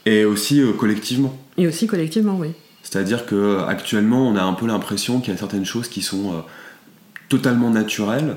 Et 0.06 0.24
aussi 0.24 0.60
euh, 0.60 0.72
collectivement. 0.72 1.36
Et 1.56 1.66
aussi 1.66 1.86
collectivement, 1.86 2.36
oui. 2.38 2.48
C'est-à-dire 2.82 3.26
que 3.26 3.34
euh, 3.34 3.66
actuellement, 3.66 4.26
on 4.26 4.34
a 4.36 4.42
un 4.42 4.54
peu 4.54 4.66
l'impression 4.66 5.20
qu'il 5.20 5.32
y 5.32 5.36
a 5.36 5.38
certaines 5.38 5.66
choses 5.66 5.88
qui 5.88 6.02
sont 6.02 6.32
euh, 6.32 6.40
totalement 7.28 7.70
naturelles, 7.70 8.36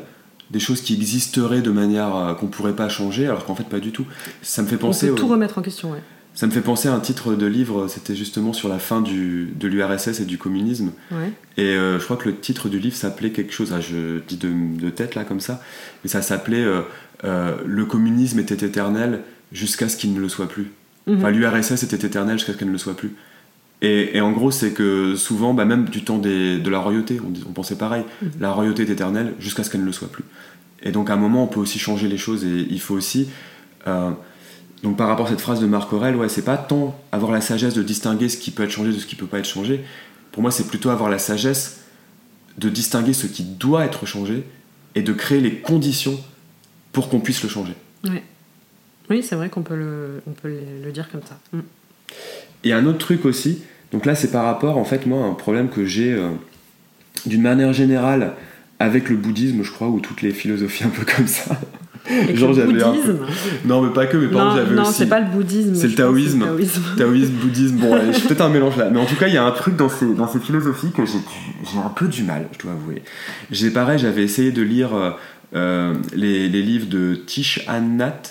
des 0.52 0.60
choses 0.60 0.82
qui 0.82 0.94
existeraient 0.94 1.62
de 1.62 1.72
manière 1.72 2.16
euh, 2.16 2.34
qu'on 2.34 2.48
pourrait 2.48 2.76
pas 2.76 2.90
changer, 2.90 3.26
alors 3.28 3.46
qu'en 3.46 3.56
fait 3.56 3.68
pas 3.68 3.80
du 3.80 3.92
tout. 3.92 4.06
Ça 4.42 4.62
me 4.62 4.68
fait 4.68 4.76
On 4.76 4.80
penser, 4.80 5.08
peut 5.08 5.14
au- 5.14 5.16
tout 5.18 5.28
remettre 5.28 5.58
en 5.58 5.62
question, 5.62 5.92
ouais. 5.92 6.02
ça 6.34 6.46
me 6.46 6.52
fait 6.52 6.62
penser 6.62 6.90
à 6.90 6.94
un 6.94 7.00
titre 7.00 7.36
de 7.36 7.46
livre. 7.46 7.88
C'était 7.88 8.16
justement 8.16 8.52
sur 8.54 8.68
la 8.68 8.78
fin 8.80 9.02
du, 9.02 9.54
de 9.58 9.68
l'URSS 9.70 10.20
et 10.20 10.26
du 10.26 10.38
communisme. 10.38 10.92
ouais. 11.12 11.32
Et 11.58 11.76
euh, 11.76 12.00
je 12.00 12.04
crois 12.04 12.18
que 12.18 12.28
le 12.30 12.36
titre 12.36 12.68
du 12.70 12.80
livre 12.80 12.96
s'appelait 12.96 13.32
quelque 13.32 13.54
chose. 13.54 13.74
ah, 13.74 13.80
je 13.80 14.20
dis 14.28 14.38
de, 14.38 14.50
de 14.82 14.90
tête 14.90 15.16
là 15.16 15.24
comme 15.24 15.40
ça, 15.40 15.62
mais 16.04 16.10
ça 16.10 16.22
s'appelait 16.22 16.64
euh, 16.64 16.82
euh, 17.24 17.56
Le 17.66 17.86
communisme 17.86 18.40
était 18.40 18.66
éternel 18.66 19.22
jusqu'à 19.54 19.88
ce 19.90 19.96
qu'il 19.98 20.14
ne 20.14 20.20
le 20.20 20.28
soit 20.30 20.48
plus. 20.50 20.72
Mhm. 21.08 21.18
Enfin, 21.18 21.32
l'URSS 21.32 21.84
était 21.84 22.06
éternel 22.06 22.38
jusqu'à 22.38 22.54
ce 22.54 22.58
qu'elle 22.58 22.68
ne 22.68 22.74
le 22.74 22.78
soit 22.78 22.96
plus. 22.98 23.14
Et, 23.82 24.18
et 24.18 24.22
en 24.22 24.32
gros, 24.32 24.52
c'est 24.52 24.72
que 24.74 25.16
souvent, 25.16 25.54
bah, 25.54 25.66
même 25.66 25.86
du 25.86 26.04
temps 26.04 26.20
des- 26.20 26.60
de 26.60 26.70
la 26.70 26.80
royauté, 26.80 27.20
on, 27.48 27.52
pensait 27.52 27.78
pareil. 27.78 28.04
Mhm. 28.22 28.32
La 28.40 28.52
royauté 28.52 28.84
est 28.84 28.90
éternelle 28.90 29.34
jusqu'à 29.40 29.64
ce 29.64 29.70
qu'elle 29.70 29.82
ne 29.82 29.86
le 29.88 29.92
soit 29.92 30.12
plus. 30.12 30.24
Et 30.84 30.92
donc, 30.92 31.10
à 31.10 31.14
un 31.14 31.18
moment, 31.18 31.44
on 31.44 31.48
peut 31.48 31.60
aussi 31.60 31.80
changer 31.80 32.08
les 32.08 32.18
choses 32.18 32.44
et 32.44 32.68
il 32.70 32.80
faut 32.80 32.96
aussi. 32.96 33.30
euh, 33.88 34.12
donc, 34.84 34.98
par 34.98 35.08
rapport 35.08 35.28
à 35.28 35.30
cette 35.30 35.42
phrase 35.42 35.60
de 35.60 35.68
Marc 35.68 35.94
Aurel, 35.94 36.16
ouais, 36.16 36.28
c'est 36.30 36.44
pas 36.46 36.58
tant 36.58 37.00
avoir 37.12 37.32
la 37.32 37.42
sagesse 37.42 37.76
de 37.76 37.84
distinguer 37.84 38.30
ce 38.30 38.38
qui 38.38 38.50
peut 38.52 38.64
être 38.64 38.72
changé 38.72 38.92
de 38.92 38.98
ce 38.98 39.06
qui 39.06 39.16
peut 39.16 39.28
pas 39.28 39.38
être 39.40 39.48
changé. 39.48 39.84
Pour 40.32 40.42
moi, 40.42 40.50
c'est 40.52 40.68
plutôt 40.68 40.90
avoir 40.90 41.10
la 41.10 41.20
sagesse 41.20 41.82
de 42.58 42.68
distinguer 42.70 43.14
ce 43.14 43.28
qui 43.28 43.44
doit 43.44 43.86
être 43.86 44.06
changé 44.08 44.44
et 44.96 45.02
de 45.04 45.14
créer 45.14 45.40
les 45.40 45.56
conditions 45.58 46.20
pour 46.94 47.10
qu'on 47.10 47.20
puisse 47.20 47.44
le 47.44 47.50
changer. 47.50 47.74
Ouais. 48.06 48.24
Oui, 49.10 49.22
c'est 49.24 49.36
vrai 49.36 49.50
qu'on 49.50 49.62
peut, 49.62 49.76
le, 49.76 50.22
on 50.28 50.32
peut 50.32 50.48
le, 50.50 50.62
le 50.84 50.92
dire 50.92 51.10
comme 51.12 51.22
ça. 51.24 51.40
Mm. 51.54 51.60
Et 52.64 52.74
un 52.74 52.86
autre 52.86 52.98
truc 53.00 53.26
aussi, 53.26 53.62
donc 53.92 54.06
là 54.06 54.16
c'est 54.16 54.32
par 54.32 54.46
rapport 54.46 54.78
en 54.78 54.86
fait 54.86 55.06
moi 55.06 55.24
à 55.26 55.28
un 55.28 55.34
problème 55.34 55.70
que 55.70 55.86
j'ai 55.86 56.14
euh, 56.14 56.30
d'une 57.26 57.42
manière 57.42 57.74
générale 57.74 58.34
avec 58.80 59.10
le 59.10 59.16
bouddhisme 59.16 59.64
je 59.64 59.72
crois 59.72 59.88
ou 59.90 60.00
toutes 60.00 60.22
les 60.22 60.32
philosophies 60.32 60.84
un 60.86 60.90
peu 60.90 61.04
comme 61.06 61.28
ça. 61.28 61.60
Genre, 62.34 62.52
le 62.54 62.66
peu- 62.66 62.72
bouddhisme. 62.74 63.20
Non 63.66 63.84
mais 63.84 63.94
pas 63.94 64.08
que, 64.08 64.18
mais 64.18 64.28
par 64.28 64.46
Non, 64.46 64.52
exemple 64.52 64.66
j'avais 64.70 64.76
non 64.82 64.90
aussi 64.90 64.94
c'est 64.98 65.06
pas 65.06 65.20
le 65.20 65.28
bouddhisme. 65.30 65.76
C'est 65.76 65.88
le 65.88 65.94
taoïsme. 65.94 66.40
taoïsme. 66.46 66.82
taoïsme, 66.98 67.34
bouddhisme, 67.34 67.76
bon 67.76 67.94
ouais, 67.94 68.12
peut-être 68.28 68.42
un 68.42 68.50
mélange 68.50 68.76
là. 68.78 68.90
Mais 68.90 69.00
en 69.00 69.06
tout 69.06 69.16
cas 69.16 69.28
il 69.28 69.36
y 69.36 69.38
a 69.38 69.44
un 69.46 69.52
truc 69.52 69.76
dans 69.76 69.88
ces, 69.88 70.12
dans 70.16 70.28
ces 70.28 70.40
philosophies 70.40 70.92
que 70.92 71.06
j'ai 71.06 71.78
un 71.78 71.90
peu 71.90 72.08
du 72.08 72.24
mal, 72.24 72.48
je 72.54 72.64
dois 72.64 72.72
avouer. 72.72 73.04
J'ai 73.52 73.70
pareil, 73.70 74.00
j'avais 74.00 74.24
essayé 74.24 74.52
de 74.52 74.64
lire 74.64 74.96
euh, 74.96 75.12
euh, 75.54 75.94
les, 76.16 76.50
les 76.50 76.62
livres 76.64 76.88
de 76.90 77.14
Tish 77.16 77.64
Annat. 77.68 78.22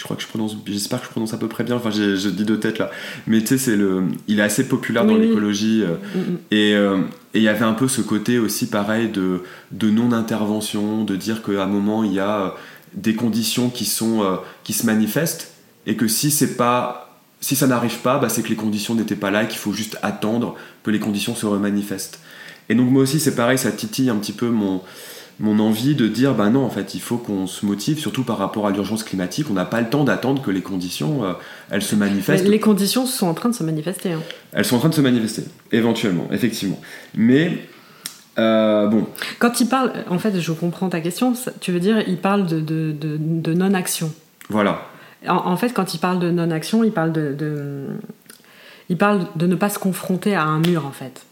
Je 0.00 0.04
crois 0.04 0.16
que 0.16 0.22
je 0.22 0.28
prononce, 0.28 0.56
j'espère 0.64 1.00
que 1.00 1.04
je 1.04 1.10
prononce 1.10 1.34
à 1.34 1.36
peu 1.36 1.46
près 1.46 1.62
bien. 1.62 1.76
Enfin, 1.76 1.90
je 1.90 2.30
dis 2.30 2.46
de 2.46 2.56
tête 2.56 2.78
là. 2.78 2.90
Mais 3.26 3.40
tu 3.40 3.48
sais, 3.48 3.58
c'est 3.58 3.76
le, 3.76 4.04
il 4.28 4.38
est 4.38 4.42
assez 4.42 4.66
populaire 4.66 5.04
dans 5.04 5.12
Oui, 5.12 5.28
l'écologie. 5.28 5.82
euh, 5.82 5.96
Mm, 6.14 6.18
mm. 6.32 6.38
et 6.52 6.74
euh, 6.74 6.96
et 7.34 7.40
il 7.40 7.42
y 7.42 7.48
avait 7.48 7.66
un 7.66 7.74
peu 7.74 7.86
ce 7.86 8.00
côté 8.00 8.38
aussi 8.38 8.66
pareil 8.68 9.10
de, 9.10 9.42
de 9.72 9.90
non-intervention, 9.90 11.04
de 11.04 11.16
dire 11.16 11.42
qu'à 11.42 11.62
un 11.64 11.66
moment 11.66 12.02
il 12.02 12.14
y 12.14 12.18
a 12.18 12.40
euh, 12.40 12.48
des 12.94 13.14
conditions 13.14 13.68
qui, 13.68 13.84
sont, 13.84 14.22
euh, 14.22 14.36
qui 14.64 14.72
se 14.72 14.86
manifestent 14.86 15.52
et 15.86 15.96
que 15.96 16.08
si, 16.08 16.30
c'est 16.30 16.56
pas, 16.56 17.20
si 17.42 17.54
ça 17.54 17.66
n'arrive 17.66 17.98
pas, 17.98 18.18
bah, 18.18 18.30
c'est 18.30 18.42
que 18.42 18.48
les 18.48 18.56
conditions 18.56 18.94
n'étaient 18.94 19.16
pas 19.16 19.30
là 19.30 19.42
et 19.42 19.48
qu'il 19.48 19.58
faut 19.58 19.74
juste 19.74 19.98
attendre 20.00 20.56
que 20.82 20.90
les 20.90 20.98
conditions 20.98 21.34
se 21.34 21.44
remanifestent. 21.44 22.20
Et 22.70 22.74
donc 22.74 22.90
moi 22.90 23.02
aussi 23.02 23.20
c'est 23.20 23.34
pareil, 23.36 23.58
ça 23.58 23.70
titille 23.70 24.08
un 24.08 24.16
petit 24.16 24.32
peu 24.32 24.48
mon, 24.48 24.80
mon 25.42 25.58
envie 25.58 25.94
de 25.94 26.06
dire 26.06 26.34
bah 26.34 26.50
non 26.50 26.64
en 26.64 26.70
fait 26.70 26.94
il 26.94 27.00
faut 27.00 27.16
qu'on 27.16 27.46
se 27.46 27.64
motive 27.64 27.98
surtout 27.98 28.22
par 28.24 28.36
rapport 28.38 28.66
à 28.66 28.70
l'urgence 28.70 29.02
climatique 29.02 29.46
on 29.50 29.54
n'a 29.54 29.64
pas 29.64 29.80
le 29.80 29.88
temps 29.88 30.04
d'attendre 30.04 30.42
que 30.42 30.50
les 30.50 30.60
conditions 30.60 31.24
euh, 31.24 31.32
elles 31.70 31.80
se 31.82 31.96
manifestent 31.96 32.46
Les 32.46 32.60
conditions 32.60 33.06
sont 33.06 33.26
en 33.26 33.32
train 33.34 33.48
de 33.48 33.54
se 33.54 33.62
manifester. 33.64 34.12
hein. 34.12 34.20
elles 34.52 34.64
sont 34.66 34.76
en 34.76 34.80
train 34.80 34.90
de 34.90 34.94
se 34.94 35.00
manifester, 35.00 35.44
éventuellement, 35.72 36.28
effectivement. 36.30 36.78
Mais, 37.14 37.58
euh, 38.38 38.86
bon, 38.88 39.06
Quand 39.38 39.60
il 39.60 39.66
parle, 39.68 39.92
en 40.08 40.18
fait, 40.18 40.38
je 40.38 40.52
comprends 40.52 40.88
ta 40.90 41.00
question, 41.00 41.32
tu 41.60 41.72
veux 41.72 41.80
dire, 41.80 42.04
il 42.06 42.18
parle 42.18 42.46
de, 42.46 42.60
de, 42.60 42.92
de- 42.92 43.16
de 43.20 43.54
non-action. 43.54 44.12
voilà. 44.48 44.82
En, 45.28 45.36
en 45.36 45.56
fait, 45.56 45.72
quand 45.72 45.92
il 45.94 45.98
parle 45.98 46.18
de 46.18 46.30
non-action, 46.30 46.82
il 46.84 46.92
parle 46.92 47.12
de, 47.12 47.34
de- 47.34 47.86
il 48.88 48.96
parle 48.96 49.26
de 49.36 49.46
ne 49.46 49.54
pas 49.54 49.68
se 49.70 49.78
confronter 49.78 50.34
à 50.34 50.44
un 50.44 50.60
mur, 50.60 50.84
en 50.86 50.92
fait. 50.92 51.22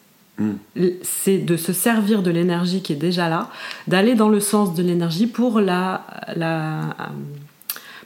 C'est 1.03 1.39
de 1.39 1.57
se 1.57 1.73
servir 1.73 2.23
de 2.23 2.31
l'énergie 2.31 2.81
qui 2.83 2.93
est 2.93 2.97
déjà 2.97 3.29
là, 3.29 3.51
d'aller 3.87 4.15
dans 4.15 4.29
le 4.29 4.41
sens 4.41 4.75
de 4.75 4.83
l'énergie 4.83 5.27
pour 5.27 5.61
la, 5.61 6.07
la, 6.37 6.81
euh, 7.01 7.05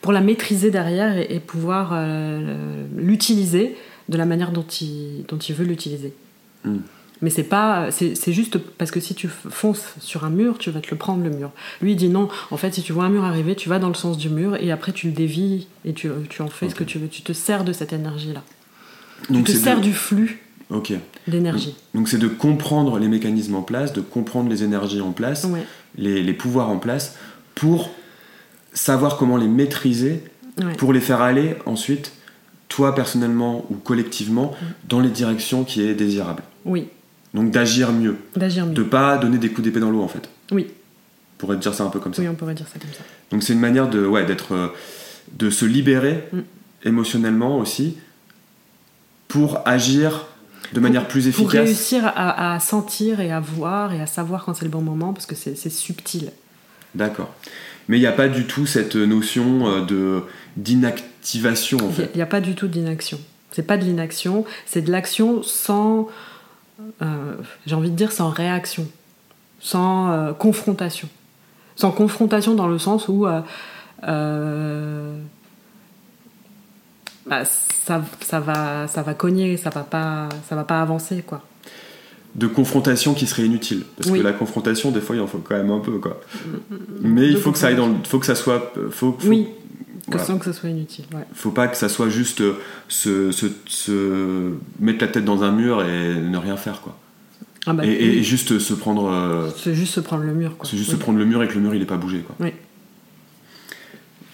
pour 0.00 0.12
la 0.12 0.20
maîtriser 0.20 0.70
derrière 0.70 1.16
et, 1.16 1.26
et 1.30 1.40
pouvoir 1.40 1.90
euh, 1.92 2.84
l'utiliser 2.96 3.76
de 4.08 4.16
la 4.16 4.24
manière 4.24 4.50
dont 4.50 4.66
il, 4.80 5.24
dont 5.28 5.38
il 5.38 5.54
veut 5.54 5.64
l'utiliser. 5.64 6.14
Mm. 6.64 6.78
Mais 7.22 7.30
c'est 7.30 7.44
pas, 7.44 7.92
c'est 7.92 8.32
juste 8.32 8.58
parce 8.58 8.90
que 8.90 8.98
si 8.98 9.14
tu 9.14 9.28
fonces 9.28 9.94
sur 10.00 10.24
un 10.24 10.30
mur, 10.30 10.58
tu 10.58 10.72
vas 10.72 10.80
te 10.80 10.90
le 10.90 10.96
prendre 10.96 11.22
le 11.22 11.30
mur. 11.30 11.52
Lui 11.80 11.92
il 11.92 11.96
dit 11.96 12.08
non. 12.08 12.28
En 12.50 12.56
fait, 12.56 12.74
si 12.74 12.82
tu 12.82 12.92
vois 12.92 13.04
un 13.04 13.10
mur 13.10 13.22
arriver, 13.22 13.54
tu 13.54 13.68
vas 13.68 13.78
dans 13.78 13.88
le 13.88 13.94
sens 13.94 14.18
du 14.18 14.28
mur 14.28 14.56
et 14.56 14.72
après 14.72 14.90
tu 14.90 15.06
le 15.06 15.12
dévies 15.12 15.68
et 15.84 15.92
tu, 15.92 16.10
tu 16.28 16.42
en 16.42 16.48
fais 16.48 16.68
ce 16.68 16.74
que 16.74 16.82
tu 16.82 16.98
veux. 16.98 17.06
Tu 17.06 17.22
te 17.22 17.32
sers 17.32 17.62
de 17.62 17.72
cette 17.72 17.92
énergie 17.92 18.32
là. 18.32 18.42
Donc 19.30 19.46
tu 19.46 19.52
te 19.52 19.56
sers 19.56 19.80
du 19.80 19.92
flux 19.92 20.42
Ok. 20.72 20.92
d'énergie. 21.28 21.74
Donc 21.94 22.08
c'est 22.08 22.18
de 22.18 22.28
comprendre 22.28 22.98
les 22.98 23.08
mécanismes 23.08 23.54
en 23.56 23.62
place, 23.62 23.92
de 23.92 24.00
comprendre 24.00 24.48
les 24.50 24.62
énergies 24.64 25.00
en 25.00 25.12
place, 25.12 25.44
Ouais. 25.44 25.64
les, 25.96 26.22
les 26.22 26.32
pouvoirs 26.32 26.68
en 26.70 26.78
place, 26.78 27.16
pour 27.54 27.90
savoir 28.72 29.16
comment 29.16 29.36
les 29.36 29.48
maîtriser, 29.48 30.22
Ouais. 30.58 30.74
pour 30.76 30.92
les 30.92 31.00
faire 31.00 31.20
aller 31.22 31.56
ensuite, 31.66 32.12
toi 32.68 32.94
personnellement 32.94 33.64
ou 33.70 33.74
collectivement, 33.74 34.54
dans 34.88 35.00
les 35.00 35.08
directions 35.10 35.64
qui 35.64 35.82
est 35.82 35.94
désirable. 35.94 36.42
Oui. 36.64 36.88
Donc 37.34 37.50
d'agir 37.50 37.92
mieux, 37.92 38.16
D'agir 38.36 38.66
mieux. 38.66 38.74
de 38.74 38.82
pas 38.82 39.16
donner 39.18 39.38
des 39.38 39.48
coups 39.50 39.62
d'épée 39.64 39.80
dans 39.80 39.90
l'eau 39.90 40.02
en 40.02 40.08
fait. 40.08 40.28
Oui. 40.50 40.66
On 40.70 41.38
pourrait 41.38 41.56
dire 41.56 41.72
ça 41.74 41.84
un 41.84 41.88
peu 41.88 41.98
comme 42.00 42.12
ça. 42.14 42.20
Oui, 42.22 42.28
on 42.28 42.34
pourrait 42.34 42.54
dire 42.54 42.66
ça 42.72 42.78
comme 42.78 42.92
ça. 42.92 43.00
Donc 43.30 43.42
c'est 43.42 43.52
une 43.54 43.60
manière 43.60 43.88
de 43.88 44.04
ouais 44.06 44.24
d'être 44.26 44.52
euh, 44.54 44.68
de 45.38 45.48
se 45.50 45.64
libérer 45.64 46.24
Mm. 46.32 46.38
émotionnellement 46.84 47.58
aussi 47.58 47.96
pour 49.28 49.60
agir 49.66 50.26
de 50.72 50.80
manière 50.80 51.06
plus 51.08 51.22
Pour 51.30 51.46
efficace. 51.46 51.66
réussir 51.66 52.06
à, 52.06 52.54
à 52.54 52.60
sentir 52.60 53.20
et 53.20 53.30
à 53.32 53.40
voir 53.40 53.92
et 53.92 54.00
à 54.00 54.06
savoir 54.06 54.44
quand 54.44 54.54
c'est 54.54 54.64
le 54.64 54.70
bon 54.70 54.82
moment 54.82 55.12
parce 55.12 55.26
que 55.26 55.34
c'est 55.34 55.56
subtil. 55.70 56.30
D'accord. 56.94 57.32
Mais 57.88 57.96
il 57.98 58.00
n'y 58.00 58.06
a 58.06 58.12
pas 58.12 58.28
du 58.28 58.44
tout 58.46 58.64
cette 58.66 58.96
notion 58.96 59.66
euh, 59.68 59.84
de 59.84 60.22
d'inactivation 60.56 61.78
en 61.78 61.88
Il 61.88 61.94
fait. 61.94 62.14
n'y 62.16 62.22
a 62.22 62.26
pas 62.26 62.40
du 62.40 62.54
tout 62.54 62.68
d'inaction. 62.68 63.18
C'est 63.50 63.66
pas 63.66 63.76
de 63.76 63.84
l'inaction, 63.84 64.44
c'est 64.66 64.82
de 64.82 64.90
l'action 64.92 65.42
sans, 65.42 66.08
euh, 67.02 67.34
j'ai 67.66 67.74
envie 67.74 67.90
de 67.90 67.96
dire, 67.96 68.12
sans 68.12 68.30
réaction, 68.30 68.86
sans 69.60 70.10
euh, 70.10 70.32
confrontation. 70.32 71.08
Sans 71.76 71.90
confrontation 71.90 72.54
dans 72.54 72.66
le 72.68 72.78
sens 72.78 73.08
où 73.08 73.26
euh, 73.26 73.40
bah, 77.26 77.44
ça, 77.44 78.04
ça, 78.20 78.40
va, 78.40 78.86
ça 78.88 79.02
va 79.02 79.14
cogner, 79.14 79.56
ça 79.56 79.70
va 79.70 79.82
pas, 79.82 80.28
ça 80.48 80.56
va 80.56 80.64
pas 80.64 80.80
avancer, 80.80 81.22
quoi. 81.26 81.42
De 82.34 82.46
confrontation 82.46 83.12
qui 83.14 83.26
serait 83.26 83.44
inutile. 83.44 83.84
Parce 83.96 84.10
Oui. 84.10 84.18
que 84.20 84.24
la 84.24 84.32
confrontation, 84.32 84.90
des 84.90 85.00
fois, 85.02 85.14
il 85.16 85.20
en 85.20 85.26
faut 85.26 85.38
quand 85.38 85.54
même 85.56 85.70
un 85.70 85.80
peu 85.80 85.98
quoi. 85.98 86.18
Mais 87.02 87.28
il 87.28 87.36
faut 87.36 87.52
que 87.52 87.58
ça 87.58 87.66
aille 87.66 87.76
dans 87.76 87.88
le- 87.88 87.96
faut 88.04 88.18
que 88.18 88.24
ça 88.26 88.34
soit. 88.34 88.72
Faut, 88.90 89.12
faut- 89.12 89.28
Oui, 89.28 89.48
que 90.06 90.12
voilà. 90.12 90.24
sans 90.24 90.38
que 90.38 90.46
ce 90.46 90.52
soit 90.52 90.70
inutile. 90.70 91.04
Ouais. 91.12 91.24
Faut 91.34 91.50
pas 91.50 91.68
que 91.68 91.76
ça 91.76 91.90
soit 91.90 92.08
juste 92.08 92.40
euh, 92.40 92.54
se, 92.88 93.32
se, 93.32 93.46
se 93.66 94.52
mettre 94.80 95.04
la 95.04 95.08
tête 95.08 95.26
dans 95.26 95.42
un 95.42 95.52
mur 95.52 95.82
et 95.84 96.14
ne 96.14 96.38
rien 96.38 96.56
faire 96.56 96.80
quoi. 96.80 96.96
Ah 97.66 97.74
bah, 97.74 97.84
et, 97.84 97.90
et- 97.90 97.98
oui. 97.98 98.16
et 98.16 98.22
juste 98.22 98.58
se 98.58 98.72
prendre. 98.72 99.10
euh, 99.12 99.50
c'est 99.62 99.74
juste 99.74 99.92
se 99.92 100.00
prendre 100.00 100.22
le 100.24 100.32
mur, 100.32 100.56
quoi. 100.56 100.66
c'est 100.68 100.78
juste 100.78 100.88
Oui. 100.90 100.96
se 100.96 101.00
prendre 101.02 101.18
le 101.18 101.26
mur 101.26 101.42
et 101.42 101.48
que 101.48 101.54
le 101.54 101.60
mur 101.60 101.74
il 101.74 101.82
est 101.82 101.86
pas 101.86 101.98
bougé 101.98 102.20
quoi. 102.20 102.34
Oui. 102.40 102.54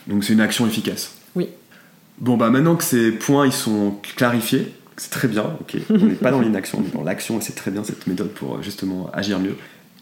Donc 0.07 0.23
c'est 0.25 0.33
une 0.35 0.41
action 0.41 0.67
efficace. 0.69 1.15
Oui. 1.35 1.49
Bon 2.21 2.37
bah 2.37 2.51
maintenant 2.51 2.77
que 2.77 2.85
ces 2.85 3.13
points 3.13 3.47
ils 3.47 3.53
sont 3.53 3.97
clarifiés, 4.17 4.73
c'est 4.97 5.11
très 5.11 5.29
bien, 5.29 5.57
ok. 5.61 5.77
On 5.91 6.07
n'est 6.07 6.15
pas 6.15 6.31
dans 6.31 6.41
l'inaction, 6.41 6.83
on 6.83 6.87
est 6.87 6.95
dans 6.95 7.05
l'action 7.05 7.39
et 7.39 7.43
c'est 7.43 7.55
très 7.55 7.71
bien 7.71 7.85
cette 7.85 8.07
méthode 8.07 8.31
pour 8.31 8.57
euh, 8.57 8.63
justement 8.63 9.11
agir 9.13 9.39
mieux. 9.39 9.57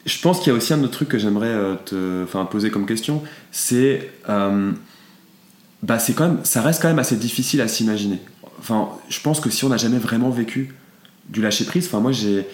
Je 0.06 0.20
pense 0.20 0.38
qu'il 0.38 0.52
y 0.52 0.54
a 0.54 0.56
aussi 0.56 0.72
un 0.72 0.82
autre 0.82 0.92
truc 0.92 1.08
que 1.08 1.18
j'aimerais 1.18 1.48
euh, 1.48 1.74
te 1.84 2.24
enfin, 2.24 2.44
poser 2.44 2.70
comme 2.70 2.86
question, 2.86 3.22
c'est 3.50 4.10
euh, 4.28 4.72
bah 5.82 5.98
c'est 5.98 6.14
quand 6.14 6.28
même 6.28 6.38
ça 6.44 6.62
reste 6.62 6.80
quand 6.80 6.88
même 6.88 6.98
assez 6.98 7.16
difficile 7.16 7.60
à 7.60 7.68
s'imaginer. 7.68 8.20
Enfin, 8.58 8.88
je 9.08 9.20
pense 9.20 9.40
que 9.40 9.50
si 9.50 9.64
on 9.64 9.68
n'a 9.68 9.76
jamais 9.76 9.98
vraiment 9.98 10.30
vécu 10.30 10.74
du 11.28 11.42
lâcher 11.42 11.64
prise, 11.64 11.86
enfin 11.86 12.00
moi 12.00 12.12
j'ai 12.12 12.46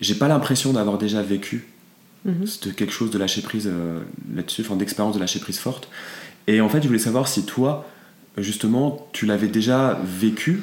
j'ai 0.00 0.14
pas 0.14 0.28
l'impression 0.28 0.72
d'avoir 0.72 0.98
déjà 0.98 1.22
vécu 1.22 1.66
de 2.24 2.70
quelque 2.70 2.92
chose 2.92 3.10
de 3.10 3.18
lâcher 3.18 3.42
prise 3.42 3.68
euh, 3.70 4.00
là-dessus, 4.34 4.62
enfin 4.62 4.76
d'expérience 4.76 5.14
de 5.14 5.20
lâcher 5.20 5.40
prise 5.40 5.58
forte. 5.58 5.88
Et 6.46 6.60
en 6.60 6.68
fait, 6.68 6.82
je 6.82 6.86
voulais 6.86 6.98
savoir 6.98 7.28
si 7.28 7.44
toi, 7.44 7.86
justement, 8.38 9.08
tu 9.12 9.26
l'avais 9.26 9.48
déjà 9.48 10.00
vécu 10.04 10.62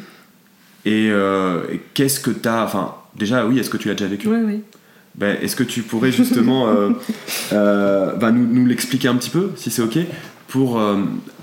et, 0.85 1.09
euh, 1.11 1.63
et 1.71 1.79
qu'est-ce 1.93 2.19
que 2.19 2.31
t'as. 2.31 2.63
Enfin, 2.65 2.95
déjà, 3.15 3.45
oui, 3.45 3.59
est-ce 3.59 3.69
que 3.69 3.77
tu 3.77 3.87
l'as 3.87 3.93
déjà 3.95 4.09
vécu? 4.09 4.27
Oui, 4.27 4.39
oui. 4.45 4.61
Ben, 5.15 5.37
Est-ce 5.41 5.55
que 5.57 5.63
tu 5.63 5.81
pourrais 5.81 6.11
justement 6.11 6.67
euh, 6.69 6.89
euh, 7.53 8.15
ben, 8.15 8.31
nous, 8.31 8.47
nous 8.47 8.65
l'expliquer 8.65 9.07
un 9.09 9.15
petit 9.15 9.29
peu, 9.29 9.51
si 9.55 9.69
c'est 9.69 9.81
ok, 9.81 9.99
pour, 10.47 10.81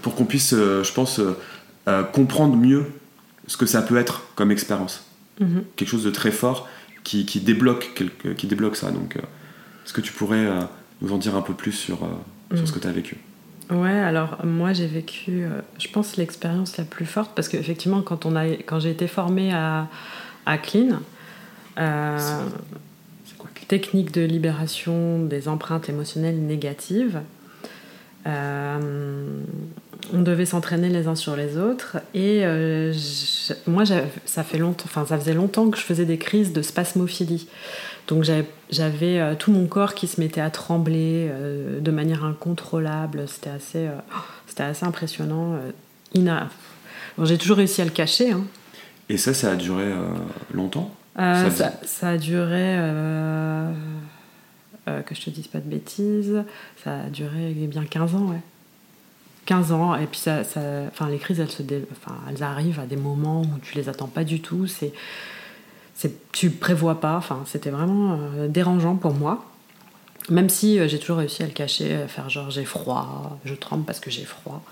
pour 0.03 0.15
qu'on 0.15 0.25
puisse, 0.25 0.55
je 0.55 0.93
pense, 0.93 1.21
comprendre 2.13 2.57
mieux 2.57 2.85
ce 3.47 3.57
que 3.57 3.67
ça 3.67 3.83
peut 3.83 3.97
être 3.97 4.23
comme 4.35 4.51
expérience 4.51 5.05
Mhm. 5.41 5.63
quelque 5.77 5.89
chose 5.89 6.03
de 6.03 6.11
très 6.11 6.33
fort 6.33 6.69
qui, 7.05 7.25
qui 7.25 7.39
débloque, 7.39 7.93
quelque- 7.95 8.31
qui 8.31 8.49
débloque 8.49 8.75
ça. 8.75 8.91
Donc, 8.91 9.15
est-ce 9.17 9.93
que 9.93 10.01
tu 10.01 10.13
pourrais 10.13 10.49
nous 11.01 11.13
en 11.13 11.17
dire 11.17 11.37
un 11.37 11.43
peu 11.43 11.55
plus 11.55 11.71
sur, 11.71 11.99
sur 11.99 12.59
Mhm. 12.61 12.67
ce 12.67 12.73
que 12.73 12.81
tu 12.81 12.89
as 12.89 12.91
vécu? 12.93 13.19
Ouais, 13.71 13.91
alors 13.91 14.39
moi 14.47 14.73
j'ai 14.73 14.87
vécu, 14.87 15.45
euh, 15.45 15.61
je 15.79 15.89
pense, 15.89 16.17
l'expérience 16.17 16.79
la 16.79 16.85
plus 16.85 17.05
forte 17.05 17.33
parce 17.35 17.49
qu'effectivement, 17.49 18.01
quand, 18.01 18.25
on 18.25 18.35
a, 18.35 18.47
quand 18.47 18.81
j'ai 18.81 18.91
été 18.91 19.07
formée 19.07 19.53
à, 19.53 19.89
à 20.47 20.57
Clean, 20.57 21.01
euh, 21.79 22.19
quoi 23.37 23.51
technique 23.69 24.13
de 24.13 24.23
libération 24.23 25.23
des 25.23 25.47
empreintes 25.49 25.91
émotionnelles 25.91 26.41
négatives, 26.41 27.21
euh, 28.27 29.27
on 30.15 30.23
devait 30.23 30.47
s'entraîner 30.47 30.89
les 30.89 31.07
uns 31.07 31.15
sur 31.15 31.37
les 31.37 31.59
autres 31.59 31.99
et 32.15 32.41
je- 32.45 33.53
moi 33.67 33.85
ça 34.25 34.43
fait 34.45 34.57
longtemps, 34.59 35.05
ça 35.07 35.19
faisait 35.19 35.35
longtemps 35.35 35.69
que 35.69 35.77
je 35.77 35.83
faisais 35.83 36.07
des 36.07 36.17
crises 36.19 36.55
de 36.55 36.63
spasmophilie. 36.63 37.47
Donc 38.09 38.25
j'avais- 38.25 39.21
euh, 39.21 39.35
tout 39.35 39.53
mon 39.53 39.67
corps 39.67 39.95
qui 39.95 40.07
se 40.07 40.21
mettait 40.21 40.41
à 40.41 40.51
trembler 40.51 41.29
euh, 41.31 41.79
de 41.81 41.91
manière 41.91 42.25
incontrôlable. 42.25 43.25
C'était 43.29 43.51
assez, 43.51 43.87
euh, 43.87 43.93
c'était 44.47 44.65
assez 44.65 44.85
impressionnant. 44.85 45.57
ina- 46.15 46.49
Bon, 47.17 47.25
J'ai 47.25 47.39
toujours 47.39 47.59
réussi 47.59 47.81
à 47.83 47.85
le 47.85 47.91
cacher. 47.91 48.33
hein. 48.33 48.45
Et 49.09 49.17
ça, 49.19 49.33
ça 49.35 49.53
a 49.53 49.57
duré 49.57 49.87
longtemps? 50.53 50.95
Ça 51.17 51.51
ça, 51.51 51.73
ça 51.85 52.09
a 52.11 52.17
duré, 52.19 52.77
que 55.07 55.15
je 55.15 55.21
te 55.21 55.31
dise 55.31 55.49
pas 55.49 55.59
de 55.59 55.69
bêtises, 55.69 56.43
ça 56.85 57.01
a 57.07 57.11
duré 57.11 57.53
bien 57.55 57.85
15 57.85 58.15
ans, 58.15 58.27
ouais. 58.27 58.41
15 59.47 59.73
ans, 59.73 59.95
et 59.95 60.07
puis 60.07 60.21
ça, 60.21 60.45
ça, 60.45 60.61
enfin, 60.89 61.09
les 61.09 61.19
crises, 61.19 61.41
elles, 61.41 61.51
se 61.51 61.63
dé- 61.63 61.85
enfin, 61.93 62.15
elles 62.29 62.43
arrivent 62.43 62.81
à 62.81 62.87
des 62.87 62.97
moments 62.97 63.41
où 63.43 63.59
tu 63.63 63.75
les 63.77 63.89
attends 63.89 64.07
pas 64.07 64.25
du 64.25 64.41
tout, 64.41 64.67
c'est, 64.67 64.93
tu 66.33 66.51
prévois 66.51 67.01
pas, 67.01 67.17
enfin, 67.17 67.43
c'était 67.47 67.71
vraiment 67.71 68.19
euh, 68.37 68.49
dérangeant 68.49 68.97
pour 68.97 69.15
moi. 69.15 69.45
Même 70.31 70.49
si 70.49 70.79
euh, 70.79 70.87
j'ai 70.89 70.99
toujours 70.99 71.19
réussi 71.19 71.43
à 71.43 71.47
le 71.47 71.53
cacher, 71.53 71.95
à 71.95 72.09
faire 72.09 72.29
genre 72.29 72.51
j'ai 72.51 72.65
froid, 72.65 73.39
je 73.45 73.55
tremble 73.55 73.85
parce 73.85 74.01
que 74.01 74.11
j'ai 74.11 74.25
froid. 74.25 74.63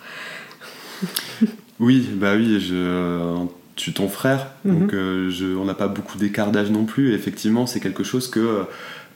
Oui, 1.78 2.08
bah 2.14 2.36
oui, 2.36 2.58
je, 2.58 3.44
suis 3.76 3.92
ton 3.92 4.08
frère, 4.08 4.52
Mhm. 4.64 4.80
donc 4.80 4.94
euh, 4.94 5.28
je, 5.28 5.44
on 5.54 5.66
n'a 5.66 5.74
pas 5.74 5.88
beaucoup 5.88 6.16
d'écart 6.16 6.50
d'âge 6.50 6.70
non 6.70 6.86
plus. 6.86 7.10
Et 7.12 7.14
effectivement, 7.14 7.66
c'est 7.66 7.80
quelque 7.80 8.02
chose 8.02 8.28
que 8.28 8.64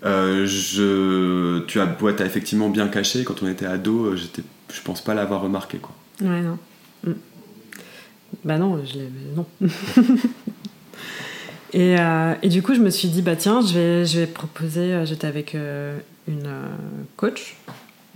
euh, 0.04 0.46
je, 0.46 1.60
tu 1.60 1.80
as, 1.80 1.86
ouais, 2.02 2.14
t'as 2.14 2.26
effectivement 2.26 2.68
bien 2.68 2.88
caché. 2.88 3.24
Quand 3.24 3.42
on 3.42 3.48
était 3.48 3.64
ado, 3.64 4.14
j'étais, 4.14 4.42
je 4.70 4.82
pense 4.82 5.02
pas 5.02 5.14
l'avoir 5.14 5.40
remarqué. 5.40 5.78
Quoi. 5.78 5.94
Ouais, 6.20 6.42
non. 6.42 6.58
Mm. 7.04 7.12
Bah 8.44 8.58
non, 8.58 8.78
je 8.84 8.98
l'ai. 8.98 9.08
Non. 9.34 9.46
et, 11.72 11.96
euh, 11.98 12.34
et 12.42 12.48
du 12.48 12.62
coup, 12.62 12.74
je 12.74 12.80
me 12.80 12.90
suis 12.90 13.08
dit, 13.08 13.22
bah 13.22 13.36
tiens, 13.36 13.60
je 13.60 13.74
vais, 13.74 14.06
je 14.06 14.20
vais 14.20 14.26
proposer. 14.26 14.92
euh, 14.92 15.04
J'étais 15.06 15.26
avec 15.26 15.54
euh, 15.54 15.98
une 16.28 16.50
coach 17.16 17.56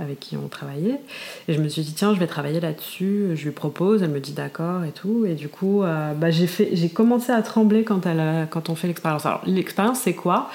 avec 0.01 0.19
qui 0.19 0.37
on 0.37 0.49
travaillait. 0.49 1.01
Et 1.47 1.55
je 1.55 1.61
me 1.61 1.69
suis 1.69 1.83
dit, 1.83 1.95
tiens, 1.95 2.13
je 2.15 2.19
vais 2.19 2.27
travailler 2.27 2.59
là-dessus. 2.61 3.29
Je 3.35 3.45
lui 3.45 3.53
propose, 3.53 4.03
elle 4.03 4.11
me 4.11 4.19
dit 4.19 4.33
d'accord 4.33 4.85
et 4.85 4.91
tout. 4.91 5.25
Et 5.25 5.35
du 5.35 5.49
coup, 5.49 5.83
bah, 5.83 6.31
j'ai, 6.33 6.49
fait, 6.49 6.71
j'ai 6.73 6.89
commencé 6.89 7.31
à 7.31 7.41
trembler 7.43 7.85
quand, 7.85 8.05
elle, 8.05 8.49
quand 8.51 8.71
on 8.71 8.75
fait 8.75 8.89
l'expérience. 8.89 9.25
Alors, 9.25 9.43
l'expérience, 9.47 10.01
c'est 10.01 10.15
quoi? 10.15 10.51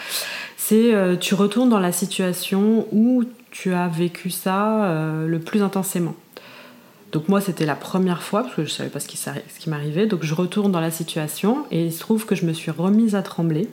C'est 0.57 0.93
euh, 0.93 1.15
tu 1.15 1.35
retournes 1.35 1.69
dans 1.69 1.79
la 1.79 1.93
situation 1.93 2.85
où 2.91 3.23
tu 3.49 3.73
as 3.73 3.88
vécu 3.88 4.29
ça 4.29 4.93
le 5.25 5.39
plus 5.39 5.63
intensément. 5.63 6.15
Donc 7.12 7.28
moi, 7.28 7.41
c'était 7.41 7.65
la 7.65 7.76
première 7.76 8.22
fois, 8.22 8.43
parce 8.43 8.56
que 8.56 8.65
je 8.65 8.69
savais 8.69 8.89
pas 8.89 9.00
ce 9.00 9.08
qui, 9.08 9.69
m'arrivait. 9.69 10.06
Donc 10.06 10.24
je 10.24 10.34
retourne 10.34 10.72
dans 10.72 10.80
la 10.80 10.91
situation 10.91 11.65
et 11.72 11.86
il 11.86 11.93
se 11.93 12.00
trouve 12.00 12.26
que 12.26 12.36
je 12.36 12.45
me 12.45 12.54
suis 12.54 12.72
remise 12.72 13.15
à 13.15 13.22
trembler. 13.22 13.67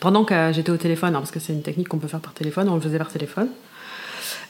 Pendant 0.00 0.24
que 0.24 0.50
j'étais 0.52 0.70
au 0.70 0.76
téléphone, 0.76 1.14
hein, 1.14 1.20
parce 1.20 1.30
que 1.30 1.40
c'est 1.40 1.52
une 1.52 1.62
technique 1.62 1.88
qu'on 1.88 1.98
peut 1.98 2.08
faire 2.08 2.20
par 2.20 2.34
téléphone, 2.34 2.68
on 2.68 2.74
le 2.74 2.80
faisait 2.80 2.98
par 2.98 3.08
téléphone. 3.08 3.48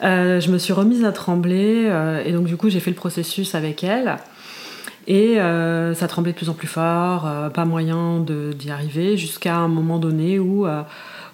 Euh, 0.02 0.40
je 0.40 0.50
me 0.50 0.58
suis 0.58 0.72
remise 0.72 1.04
à 1.04 1.12
trembler 1.12 1.86
euh, 1.86 2.22
et 2.24 2.32
donc 2.32 2.44
du 2.44 2.56
coup 2.56 2.68
j'ai 2.68 2.80
fait 2.80 2.90
le 2.90 2.96
processus 2.96 3.54
avec 3.54 3.82
elle 3.82 4.16
et 5.06 5.40
euh, 5.40 5.94
ça 5.94 6.06
tremblait 6.06 6.32
de 6.32 6.36
plus 6.36 6.50
en 6.50 6.54
plus 6.54 6.66
fort, 6.66 7.28
pas 7.54 7.64
moyen 7.64 8.20
d'y 8.20 8.70
arriver 8.70 9.16
jusqu'à 9.16 9.56
un 9.56 9.68
moment 9.68 9.98
donné 9.98 10.38
où 10.38 10.66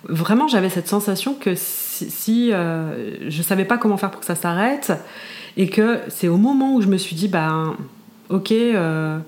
vraiment 0.05 0.47
j'avais 0.47 0.68
cette 0.68 0.88
sensation 0.88 1.35
que 1.35 1.55
si, 1.55 2.11
si, 2.11 2.51
je 2.51 3.42
savais 3.42 3.64
pas 3.64 3.79
comment 3.79 3.97
faire 3.97 4.11
pour 4.11 4.21
que 4.21 4.27
ça 4.27 4.35
s'arrête 4.35 4.92
et 5.57 5.69
que 5.69 6.01
c'est 6.09 6.29
au 6.29 6.37
moment 6.37 6.75
où 6.75 6.83
je 6.83 6.88
me 6.88 6.97
suis 6.97 7.17
dit 7.17 7.29
ben 7.29 7.77
ok 8.31 8.53
euh, 8.53 9.19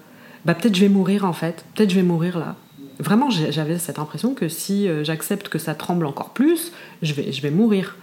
bah 0.45 0.55
peut-être 0.55 0.75
je 0.75 0.81
vais 0.81 0.89
mourir 0.89 1.25
en 1.25 1.33
fait. 1.33 1.65
Peut-être 1.75 1.91
je 1.91 1.97
vais 1.97 2.03
mourir 2.03 2.39
là. 2.39 2.57
Vraiment 2.99 3.29
j'avais 3.31 3.79
cette 3.79 3.99
impression 3.99 4.35
que 4.35 4.49
si 4.49 4.89
euh, 4.89 5.05
j'accepte 5.05 5.49
que 5.49 5.59
ça 5.59 5.75
tremble 5.75 6.07
encore 6.07 6.31
plus 6.31 6.73
je 7.03 7.13
vais 7.15 7.33
je 7.33 7.43
vais 7.43 7.51
mourir. 7.51 7.97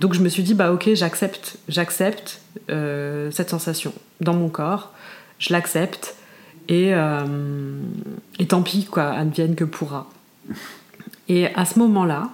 Donc 0.00 0.12
je 0.12 0.20
me 0.20 0.28
suis 0.28 0.42
dit 0.42 0.54
bah 0.54 0.72
ok 0.72 0.90
j'accepte 0.94 1.58
j'accepte 1.68 2.40
euh, 2.70 3.30
cette 3.30 3.50
sensation 3.50 3.92
dans 4.20 4.34
mon 4.34 4.48
corps. 4.48 4.92
Je 5.38 5.52
l'accepte. 5.52 6.16
Et 6.68 6.90
et 8.40 8.46
tant 8.48 8.62
pis 8.62 8.86
quoi 8.86 9.10
advienne 9.10 9.54
que 9.54 9.62
pourra. 9.62 10.10
Et 11.28 11.46
à 11.54 11.64
ce 11.64 11.78
moment 11.78 12.04
là 12.04 12.30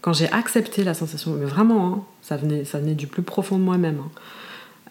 quand 0.00 0.12
j'ai 0.12 0.30
accepté 0.30 0.84
la 0.84 0.94
sensation 0.94 1.32
mais 1.32 1.44
vraiment 1.46 1.86
hein, 1.92 2.04
ça 2.22 2.36
venait 2.36 2.64
ça 2.64 2.78
venait 2.78 2.94
du 2.94 3.06
plus 3.06 3.22
profond 3.22 3.58
de 3.58 3.64
moi-même 3.64 4.00
hein, 4.00 4.10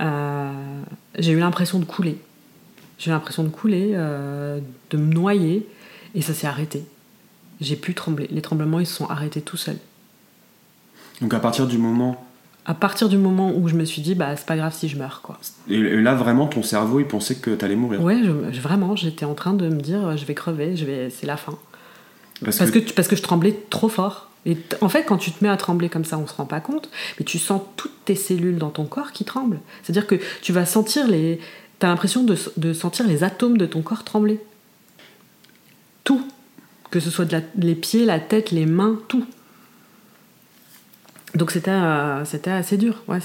euh, 0.01 0.81
j'ai 1.17 1.31
eu 1.31 1.39
l'impression 1.39 1.79
de 1.79 1.85
couler. 1.85 2.19
J'ai 2.99 3.09
eu 3.09 3.13
l'impression 3.13 3.43
de 3.43 3.49
couler, 3.49 3.91
euh, 3.95 4.59
de 4.89 4.97
me 4.97 5.11
noyer, 5.13 5.67
et 6.15 6.21
ça 6.21 6.33
s'est 6.33 6.47
arrêté. 6.47 6.83
J'ai 7.61 7.75
pu 7.75 7.93
trembler. 7.93 8.27
Les 8.31 8.41
tremblements, 8.41 8.79
ils 8.79 8.85
se 8.85 8.93
sont 8.93 9.07
arrêtés 9.07 9.41
tout 9.41 9.57
seuls. 9.57 9.77
Donc 11.21 11.33
à 11.33 11.39
partir 11.39 11.67
du 11.67 11.77
moment. 11.77 12.23
À 12.65 12.73
partir 12.73 13.07
du 13.07 13.17
moment 13.17 13.53
où 13.55 13.67
je 13.69 13.75
me 13.75 13.85
suis 13.85 14.01
dit, 14.01 14.13
bah 14.13 14.35
c'est 14.35 14.45
pas 14.45 14.57
grave 14.57 14.73
si 14.73 14.89
je 14.89 14.97
meurs, 14.97 15.21
quoi. 15.23 15.39
Et, 15.69 15.79
là, 15.79 16.15
vraiment, 16.15 16.47
ton 16.47 16.63
cerveau, 16.63 16.99
il 16.99 17.07
pensait 17.07 17.35
que 17.35 17.51
t'allais 17.51 17.77
mourir. 17.77 18.03
Ouais, 18.03 18.21
je- 18.23 18.59
vraiment, 18.59 18.95
j'étais 18.95 19.25
en 19.25 19.35
train 19.35 19.53
de 19.53 19.69
me 19.69 19.79
dire, 19.79 20.17
je 20.17 20.25
vais 20.25 20.33
crever, 20.35 20.75
je 20.75 20.83
vais, 20.85 21.09
c'est 21.09 21.25
la 21.27 21.37
fin. 21.37 21.57
Parce, 22.43 22.57
Parce 22.57 22.71
que, 22.71 22.79
que, 22.79 22.91
parce 22.93 23.07
que 23.07 23.15
je 23.15 23.23
tremblais 23.23 23.57
trop 23.69 23.87
fort. 23.89 24.26
Et 24.45 24.57
en 24.81 24.89
fait, 24.89 25.03
quand 25.03 25.17
tu 25.17 25.31
te 25.31 25.43
mets 25.43 25.49
à 25.49 25.57
trembler 25.57 25.89
comme 25.89 26.05
ça, 26.05 26.17
on 26.17 26.27
se 26.27 26.33
rend 26.33 26.45
pas 26.45 26.61
compte, 26.61 26.89
mais 27.19 27.25
tu 27.25 27.37
sens 27.39 27.61
toutes 27.75 28.05
tes 28.05 28.15
cellules 28.15 28.57
dans 28.57 28.69
ton 28.69 28.85
corps 28.85 29.11
qui 29.11 29.25
tremblent. 29.25 29.59
C'est-à-dire 29.83 30.07
que 30.07 30.15
tu 30.41 30.53
vas 30.53 30.65
sentir 30.65 31.07
les. 31.07 31.39
T'as 31.79 31.87
l'impression 31.87 32.23
de, 32.23 32.73
sentir 32.73 33.07
les 33.07 33.23
atomes 33.23 33.57
de 33.57 33.65
ton 33.65 33.81
corps 33.81 34.03
trembler. 34.03 34.39
Tout. 36.03 36.25
Que 36.89 36.99
ce 36.99 37.09
soit 37.09 37.27
les 37.57 37.75
pieds, 37.75 38.05
la 38.05 38.19
tête, 38.19 38.51
les 38.51 38.65
mains, 38.65 38.99
tout. 39.09 39.25
Donc 41.35 41.51
c'était 41.51 41.71
euh, 41.71 42.23
assez 42.47 42.77
dur, 42.77 43.03
ouais, 43.07 43.19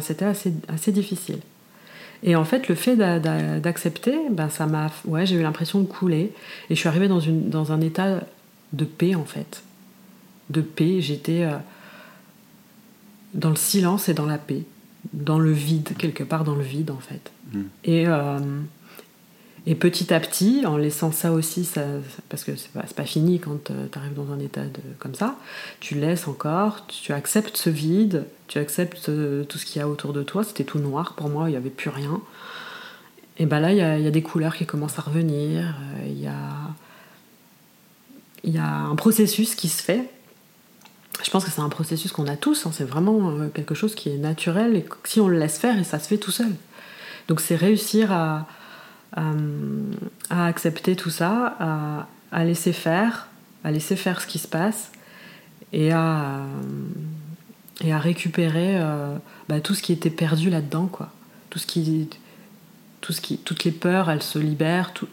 c'était 0.00 0.24
assez, 0.24 0.52
assez 0.68 0.92
difficile. 0.92 1.40
Et 2.22 2.34
en 2.34 2.44
fait, 2.44 2.68
le 2.68 2.74
fait 2.74 2.96
d'a- 2.96 3.18
d'a- 3.18 3.60
d'accepter, 3.60 4.16
ben, 4.30 4.48
ça 4.48 4.66
m'a, 4.66 4.90
ouais, 5.04 5.26
j'ai 5.26 5.36
eu 5.36 5.42
l'impression 5.42 5.80
de 5.80 5.86
couler. 5.86 6.32
Et 6.70 6.74
je 6.74 6.80
suis 6.80 6.88
arrivée 6.88 7.08
dans, 7.08 7.20
une, 7.20 7.48
dans 7.50 7.72
un 7.72 7.80
état 7.80 8.20
de 8.72 8.84
paix, 8.84 9.14
en 9.14 9.24
fait. 9.24 9.62
De 10.50 10.60
paix. 10.60 11.00
J'étais 11.00 11.44
euh, 11.44 11.56
dans 13.34 13.50
le 13.50 13.56
silence 13.56 14.08
et 14.08 14.14
dans 14.14 14.26
la 14.26 14.38
paix. 14.38 14.64
Dans 15.12 15.38
le 15.38 15.52
vide, 15.52 15.96
quelque 15.98 16.24
part 16.24 16.44
dans 16.44 16.56
le 16.56 16.62
vide, 16.62 16.90
en 16.90 16.98
fait. 16.98 17.30
Mm. 17.52 17.62
Et, 17.84 18.04
euh, 18.06 18.38
et 19.66 19.74
petit 19.74 20.12
à 20.12 20.20
petit, 20.20 20.64
en 20.66 20.76
laissant 20.76 21.12
ça 21.12 21.32
aussi, 21.32 21.64
ça, 21.64 21.82
parce 22.28 22.42
que 22.42 22.56
c'est 22.56 22.72
pas, 22.72 22.82
pas 22.82 23.04
fini 23.04 23.38
quand 23.38 23.64
tu 23.64 23.98
arrives 23.98 24.14
dans 24.14 24.32
un 24.32 24.38
état 24.38 24.64
de, 24.64 24.80
comme 24.98 25.14
ça, 25.14 25.36
tu 25.80 25.94
laisses 25.94 26.26
encore, 26.26 26.86
tu 26.86 27.12
acceptes 27.12 27.56
ce 27.56 27.70
vide, 27.70 28.24
tu 28.46 28.58
acceptes 28.58 29.08
euh, 29.08 29.44
tout 29.44 29.58
ce 29.58 29.66
qu'il 29.66 29.80
y 29.80 29.82
a 29.82 29.88
autour 29.88 30.12
de 30.12 30.22
toi. 30.22 30.42
C'était 30.42 30.64
tout 30.64 30.78
noir 30.78 31.14
pour 31.14 31.28
moi, 31.28 31.48
il 31.48 31.52
n'y 31.52 31.56
avait 31.56 31.70
plus 31.70 31.90
rien. 31.90 32.20
Et 33.38 33.46
ben 33.46 33.60
là, 33.60 33.72
il 33.72 33.76
y, 33.76 34.04
y 34.04 34.06
a 34.06 34.10
des 34.10 34.22
couleurs 34.22 34.56
qui 34.56 34.66
commencent 34.66 34.98
à 34.98 35.02
revenir, 35.02 35.62
euh, 35.66 36.06
il 36.06 36.20
y, 36.20 36.26
a, 36.26 36.32
il 38.42 38.54
y 38.54 38.58
a 38.58 38.68
un 38.68 38.96
processus 38.96 39.54
qui 39.54 39.68
se 39.68 39.82
fait. 39.82 40.10
Je 41.22 41.30
pense 41.30 41.44
que 41.44 41.50
c'est 41.50 41.60
un 41.60 41.68
processus 41.68 42.12
qu'on 42.12 42.26
a 42.26 42.36
tous, 42.36 42.66
hein, 42.66 42.70
c'est 42.72 42.84
vraiment 42.84 43.30
euh, 43.30 43.48
quelque 43.48 43.74
chose 43.74 43.94
qui 43.94 44.08
est 44.08 44.18
naturel 44.18 44.76
et 44.76 44.86
si 45.04 45.20
on 45.20 45.28
le 45.28 45.38
laisse 45.38 45.58
faire, 45.58 45.78
et 45.78 45.84
ça 45.84 45.98
se 45.98 46.08
fait 46.08 46.18
tout 46.18 46.30
seul. 46.30 46.52
Donc 47.26 47.40
c'est 47.40 47.56
réussir 47.56 48.12
à, 48.12 48.46
à 49.14 50.46
accepter 50.46 50.96
tout 50.96 51.10
ça, 51.10 52.06
à, 52.30 52.44
laisser 52.44 52.72
faire, 52.72 53.28
à 53.64 53.70
laisser 53.70 53.96
faire 53.96 54.20
ce 54.20 54.26
qui 54.26 54.38
se 54.38 54.48
passe 54.48 54.92
et 55.72 55.92
à, 55.92 56.42
à 57.86 57.98
récupérer 57.98 58.80
euh, 58.80 59.16
bah, 59.48 59.60
tout 59.60 59.74
ce 59.74 59.82
qui 59.82 59.92
était 59.92 60.10
perdu 60.10 60.50
là-dedans, 60.50 60.86
quoi. 60.86 61.10
Tout 61.50 61.58
ce 61.58 61.66
qui, 61.66 62.08
toutes 63.00 63.64
les 63.64 63.70
peurs, 63.70 64.10
elles 64.10 64.22
se 64.22 64.38
libèrent, 64.38 64.92
tout, 64.92 65.08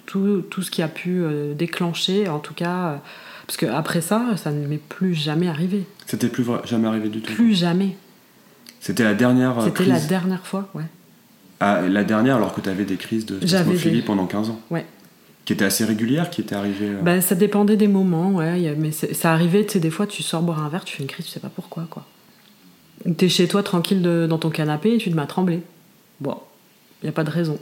ce 0.62 0.72
qui 0.72 0.82
a 0.82 0.88
pu 0.88 1.22
euh, 1.22 1.54
déclencher, 1.54 2.28
en 2.28 2.40
tout 2.40 2.54
cas, 2.54 2.88
euh, 2.88 2.98
parce 3.48 3.58
que 3.58 3.66
après 3.66 4.02
ça, 4.02 4.36
ça 4.38 4.52
ne 4.52 4.66
m'est 4.68 4.78
plus 4.78 5.14
jamais 5.14 5.48
arrivé, 5.48 5.86
C'était 6.06 6.28
plus 6.30 6.44
vrai- 6.44 6.62
jamais 6.66 6.88
arrivé 6.88 7.10
du 7.10 7.22
tout. 7.22 7.34
plus 7.34 7.54
jamais. 7.56 7.96
C'était 8.80 9.04
la 9.04 9.14
dernière 9.14 9.60
euh, 9.60 9.66
C'était 9.66 9.86
la 9.86 10.00
dernière 10.00 10.46
fois, 10.46 10.70
ouais. 10.74 10.84
Ah, 11.60 11.82
la 11.88 12.04
dernière 12.04 12.36
alors 12.36 12.54
que 12.54 12.62
tu 12.62 12.70
avais 12.70 12.86
des 12.86 12.98
crises 12.98 13.26
de 13.26 13.46
spasmophilie 13.46 13.98
des- 14.02 14.06
pendant 14.06 14.26
15 14.28 14.50
ans. 14.50 14.60
Ouais. 14.70 14.86
Qui 15.46 15.54
étaient 15.54 15.66
assez 15.66 15.86
régulières, 15.86 16.30
qui 16.30 16.42
étaient 16.42 16.56
arrivées. 16.56 16.90
euh, 16.90 17.02
Bah, 17.02 17.22
ça 17.22 17.36
dépendait 17.36 17.78
des 17.78 17.88
moments, 17.88 18.32
ouais. 18.32 18.76
Mais 18.78 18.92
ça 18.92 19.32
arrivait, 19.32 19.64
tu 19.66 19.74
sais, 19.74 19.80
des 19.80 19.92
fois, 19.92 20.06
tu 20.08 20.22
sors 20.24 20.42
boire 20.42 20.64
un 20.64 20.70
verre, 20.70 20.84
tu 20.84 20.96
fais 20.98 21.04
une 21.04 21.10
crise, 21.10 21.26
tu 21.26 21.32
sais 21.32 21.40
pas 21.40 21.52
pourquoi, 21.54 21.86
quoi. 21.90 22.06
T'es 23.18 23.30
chez 23.30 23.48
toi, 23.48 23.62
tranquille, 23.64 24.02
de- 24.02 24.26
dans 24.30 24.38
ton 24.40 24.50
canapé, 24.50 24.96
et 24.96 24.98
tu 24.98 25.10
te 25.12 25.16
mets 25.16 25.22
à 25.22 25.28
trembler. 25.28 25.62
Bon, 26.20 26.36
y 27.04 27.08
a 27.08 27.12
pas 27.12 27.24
de 27.24 27.30
raison. 27.30 27.60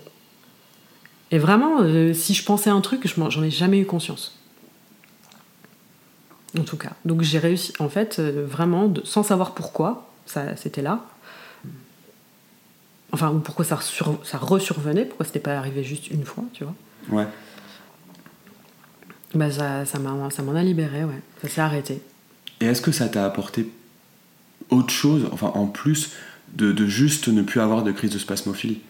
Et 1.32 1.38
vraiment, 1.38 1.82
euh, 1.82 2.14
si 2.14 2.34
je 2.34 2.44
pensais 2.46 2.70
à 2.70 2.74
un 2.74 2.82
truc, 2.82 3.06
j'en 3.30 3.44
ai 3.44 3.52
jamais 3.52 3.80
eu 3.80 3.86
conscience. 3.86 4.38
En 6.60 6.64
tout 6.64 6.78
cas. 6.78 6.92
Donc 7.06 7.22
j'ai 7.24 7.40
réussi, 7.40 7.74
en 7.80 7.90
fait, 7.90 8.18
euh, 8.20 8.46
vraiment, 8.48 8.88
de- 8.88 9.02
sans 9.06 9.24
savoir 9.24 9.54
pourquoi, 9.54 10.10
ça, 10.26 10.56
c'était 10.56 10.82
là. 10.82 11.06
Enfin, 13.12 13.32
ou 13.32 13.40
pourquoi 13.40 13.64
ça, 13.66 13.80
sur- 13.82 14.20
ça 14.26 14.38
resurvenait, 14.38 15.06
pourquoi 15.06 15.26
c'était 15.26 15.40
pas 15.40 15.58
arrivé 15.58 15.84
juste 15.84 16.10
une 16.10 16.26
fois, 16.26 16.44
tu 16.54 16.64
vois. 16.64 16.74
Ouais. 17.10 17.28
Bah 19.36 19.52
ça, 19.52 19.86
ça 19.86 20.00
m'a- 20.00 20.30
ça 20.30 20.42
m'en 20.44 20.56
a 20.56 20.64
libéré, 20.64 21.04
ouais. 21.04 21.22
Ça 21.42 21.50
s'est 21.50 21.62
arrêté. 21.62 22.02
Et 22.62 22.66
est-ce 22.66 22.82
que 22.82 22.92
ça 22.92 23.08
t'a 23.10 23.26
apporté 23.26 23.70
autre 24.70 24.92
chose, 24.92 25.28
enfin 25.32 25.52
en 25.56 25.68
plus 25.68 26.12
de, 26.54 26.72
de 26.72 26.86
juste 26.88 27.28
ne 27.28 27.42
plus 27.42 27.60
avoir 27.60 27.84
de 27.84 27.92
crise 27.92 28.12
de 28.12 28.20
spasmophilie? 28.20 28.82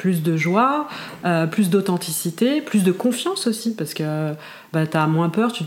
Plus 0.00 0.22
de 0.22 0.34
joie, 0.34 0.88
euh, 1.26 1.46
plus 1.46 1.68
d'authenticité, 1.68 2.62
plus 2.62 2.84
de 2.84 2.90
confiance 2.90 3.46
aussi, 3.46 3.74
parce 3.74 3.92
que 3.92 4.32
bah, 4.72 4.86
t'as 4.86 5.06
moins 5.06 5.28
peur. 5.28 5.52
Tu 5.52 5.64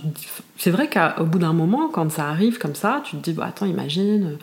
C'est 0.58 0.72
vrai 0.72 0.90
qu'au 0.90 1.26
bout 1.26 1.38
d'un 1.38 1.54
moment, 1.54 1.88
quand 1.88 2.12
ça 2.12 2.30
arrive 2.30 2.58
comme 2.58 2.74
ça, 2.74 3.04
tu 3.06 3.16
te 3.16 3.22
dis, 3.22 3.34
bah, 3.34 3.46
attends, 3.50 3.68
imagine. 3.68 4.40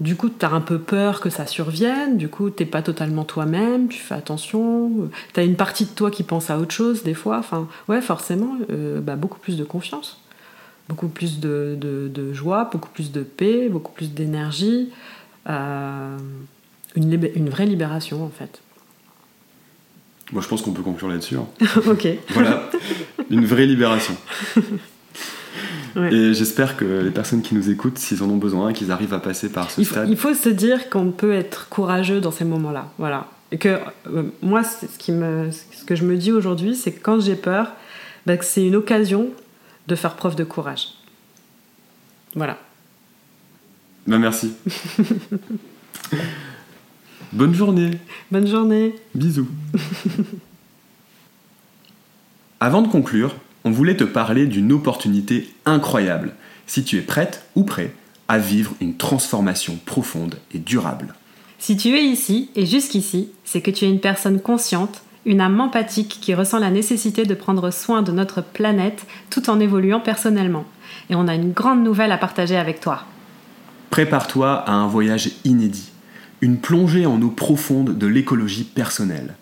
Du 0.00 0.16
coup, 0.16 0.28
t'as 0.28 0.50
un 0.50 0.60
peu 0.60 0.78
peur 0.78 1.20
que 1.20 1.30
ça 1.30 1.46
survienne, 1.46 2.18
du 2.18 2.28
coup, 2.28 2.50
t'es 2.50 2.66
pas 2.66 2.82
totalement 2.82 3.24
toi-même, 3.24 3.88
tu 3.88 3.98
fais 3.98 4.14
attention, 4.14 5.08
t'as 5.32 5.46
une 5.46 5.56
partie 5.56 5.86
de 5.86 5.90
toi 5.92 6.10
qui 6.10 6.22
pense 6.22 6.50
à 6.50 6.58
autre 6.58 6.74
chose 6.74 7.02
des 7.02 7.14
fois. 7.14 7.38
Enfin, 7.38 7.68
ouais, 7.88 8.02
forcément, 8.02 8.58
euh, 8.70 9.00
bah, 9.00 9.16
beaucoup 9.16 9.38
plus 9.38 9.56
de 9.56 9.64
confiance, 9.64 10.20
beaucoup 10.90 11.08
plus 11.08 11.40
de, 11.40 12.32
joie, 12.34 12.68
beaucoup 12.70 12.90
plus 12.90 13.12
de 13.12 13.22
paix, 13.22 13.70
beaucoup 13.70 13.92
plus 13.92 14.12
d'énergie, 14.12 14.90
euh, 15.48 16.18
une 16.96 17.48
vraie 17.48 17.64
libération 17.64 18.22
en 18.22 18.28
fait. 18.30 18.60
Moi 20.32 20.42
je 20.42 20.48
pense 20.48 20.62
qu'on 20.62 20.72
peut 20.72 20.82
conclure 20.82 21.08
là-dessus. 21.08 21.36
hein. 21.36 21.46
ok. 21.86 22.08
Voilà, 22.30 22.68
une 23.30 23.44
vraie 23.46 23.66
libération. 23.66 24.16
Ouais. 25.94 26.12
Et 26.12 26.34
j'espère 26.34 26.76
que 26.76 26.84
les 26.84 27.10
personnes 27.10 27.40
qui 27.40 27.54
nous 27.54 27.70
écoutent, 27.70 27.96
s'ils 27.96 28.22
en 28.22 28.28
ont 28.28 28.36
besoin, 28.36 28.74
qu'ils 28.74 28.90
arrivent 28.92 29.14
à 29.14 29.18
passer 29.18 29.48
par 29.48 29.70
ce 29.70 29.80
Il 29.80 29.86
faut, 29.86 29.94
stade. 29.94 30.10
il 30.10 30.16
faut 30.18 30.34
se 30.34 30.50
dire 30.50 30.90
qu'on 30.90 31.10
peut 31.10 31.32
être 31.32 31.70
courageux 31.70 32.20
dans 32.20 32.30
ces 32.30 32.44
moments-là. 32.44 32.92
Voilà. 32.98 33.28
Et 33.50 33.56
que 33.56 33.78
euh, 34.14 34.24
moi, 34.42 34.62
ce, 34.62 34.84
qui 34.98 35.10
me, 35.10 35.48
ce 35.50 35.84
que 35.86 35.94
je 35.96 36.04
me 36.04 36.18
dis 36.18 36.32
aujourd'hui, 36.32 36.74
c'est 36.76 36.92
que 36.92 37.00
quand 37.00 37.18
j'ai 37.20 37.34
peur, 37.34 37.68
bah, 38.26 38.34
c'est 38.42 38.66
une 38.66 38.76
occasion 38.76 39.30
de 39.88 39.94
faire 39.94 40.16
preuve 40.16 40.34
de 40.36 40.44
courage. 40.44 40.88
Voilà. 42.34 42.58
Bah 44.06 44.18
merci. 44.18 44.52
Bonne 47.32 47.54
journée. 47.54 47.90
Bonne 48.30 48.46
journée. 48.46 48.94
Bisous. 49.14 49.48
Avant 52.60 52.82
de 52.82 52.88
conclure, 52.88 53.34
on 53.64 53.70
voulait 53.70 53.96
te 53.96 54.04
parler 54.04 54.46
d'une 54.46 54.72
opportunité 54.72 55.52
incroyable, 55.64 56.34
si 56.66 56.84
tu 56.84 56.96
es 56.96 57.02
prête 57.02 57.44
ou 57.54 57.64
prêt 57.64 57.92
à 58.28 58.38
vivre 58.38 58.74
une 58.80 58.96
transformation 58.96 59.78
profonde 59.84 60.36
et 60.54 60.58
durable. 60.58 61.14
Si 61.58 61.76
tu 61.76 61.96
es 61.96 62.04
ici 62.04 62.50
et 62.54 62.66
jusqu'ici, 62.66 63.30
c'est 63.44 63.60
que 63.60 63.70
tu 63.70 63.84
es 63.84 63.90
une 63.90 64.00
personne 64.00 64.40
consciente, 64.40 65.02
une 65.24 65.40
âme 65.40 65.60
empathique 65.60 66.18
qui 66.20 66.34
ressent 66.34 66.58
la 66.58 66.70
nécessité 66.70 67.24
de 67.24 67.34
prendre 67.34 67.70
soin 67.70 68.02
de 68.02 68.12
notre 68.12 68.42
planète 68.42 69.06
tout 69.30 69.50
en 69.50 69.58
évoluant 69.58 70.00
personnellement. 70.00 70.64
Et 71.10 71.14
on 71.14 71.28
a 71.28 71.34
une 71.34 71.52
grande 71.52 71.82
nouvelle 71.82 72.12
à 72.12 72.18
partager 72.18 72.56
avec 72.56 72.80
toi. 72.80 73.04
Prépare-toi 73.90 74.52
à 74.52 74.72
un 74.72 74.86
voyage 74.86 75.30
inédit, 75.44 75.90
une 76.40 76.58
plongée 76.58 77.06
en 77.06 77.20
eau 77.22 77.30
profonde 77.30 77.96
de 77.96 78.06
l'écologie 78.06 78.64
personnelle. 78.64 79.34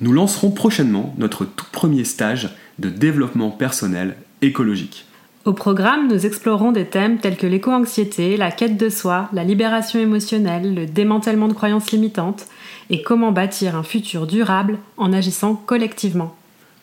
Nous 0.00 0.12
lancerons 0.12 0.50
prochainement 0.50 1.14
notre 1.18 1.44
tout 1.44 1.66
premier 1.72 2.04
stage 2.04 2.50
de 2.78 2.88
développement 2.88 3.50
personnel 3.50 4.16
écologique. 4.42 5.06
Au 5.44 5.52
programme, 5.52 6.08
nous 6.08 6.24
explorons 6.24 6.70
des 6.70 6.84
thèmes 6.84 7.18
tels 7.18 7.36
que 7.36 7.48
l'éco-anxiété, 7.48 8.36
la 8.36 8.52
quête 8.52 8.76
de 8.76 8.88
soi, 8.88 9.28
la 9.32 9.42
libération 9.42 9.98
émotionnelle, 9.98 10.74
le 10.74 10.86
démantèlement 10.86 11.48
de 11.48 11.52
croyances 11.52 11.90
limitantes 11.90 12.46
et 12.90 13.02
comment 13.02 13.32
bâtir 13.32 13.74
un 13.74 13.82
futur 13.82 14.28
durable 14.28 14.78
en 14.96 15.12
agissant 15.12 15.54
collectivement. 15.54 16.36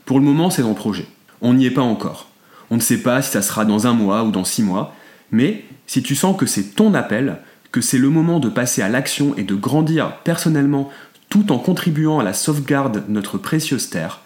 Pour 0.05 0.19
le 0.19 0.25
moment, 0.25 0.49
c'est 0.49 0.63
en 0.63 0.73
projet. 0.73 1.07
On 1.41 1.53
n'y 1.53 1.67
est 1.67 1.71
pas 1.71 1.81
encore. 1.81 2.27
On 2.69 2.75
ne 2.75 2.81
sait 2.81 3.01
pas 3.01 3.21
si 3.21 3.31
ça 3.31 3.41
sera 3.41 3.63
dans 3.63 3.87
un 3.87 3.93
mois 3.93 4.23
ou 4.23 4.31
dans 4.31 4.43
six 4.43 4.61
mois, 4.61 4.93
mais 5.31 5.63
si 5.87 6.03
tu 6.03 6.15
sens 6.15 6.35
que 6.35 6.45
c'est 6.45 6.75
ton 6.75 6.93
appel, 6.93 7.37
que 7.71 7.81
c'est 7.81 7.97
le 7.97 8.09
moment 8.09 8.39
de 8.39 8.49
passer 8.49 8.81
à 8.81 8.89
l'action 8.89 9.35
et 9.37 9.43
de 9.43 9.55
grandir 9.55 10.17
personnellement 10.23 10.89
tout 11.29 11.51
en 11.51 11.59
contribuant 11.59 12.19
à 12.19 12.23
la 12.23 12.33
sauvegarde 12.33 13.05
de 13.05 13.11
notre 13.11 13.37
précieuse 13.37 13.89
terre, 13.89 14.21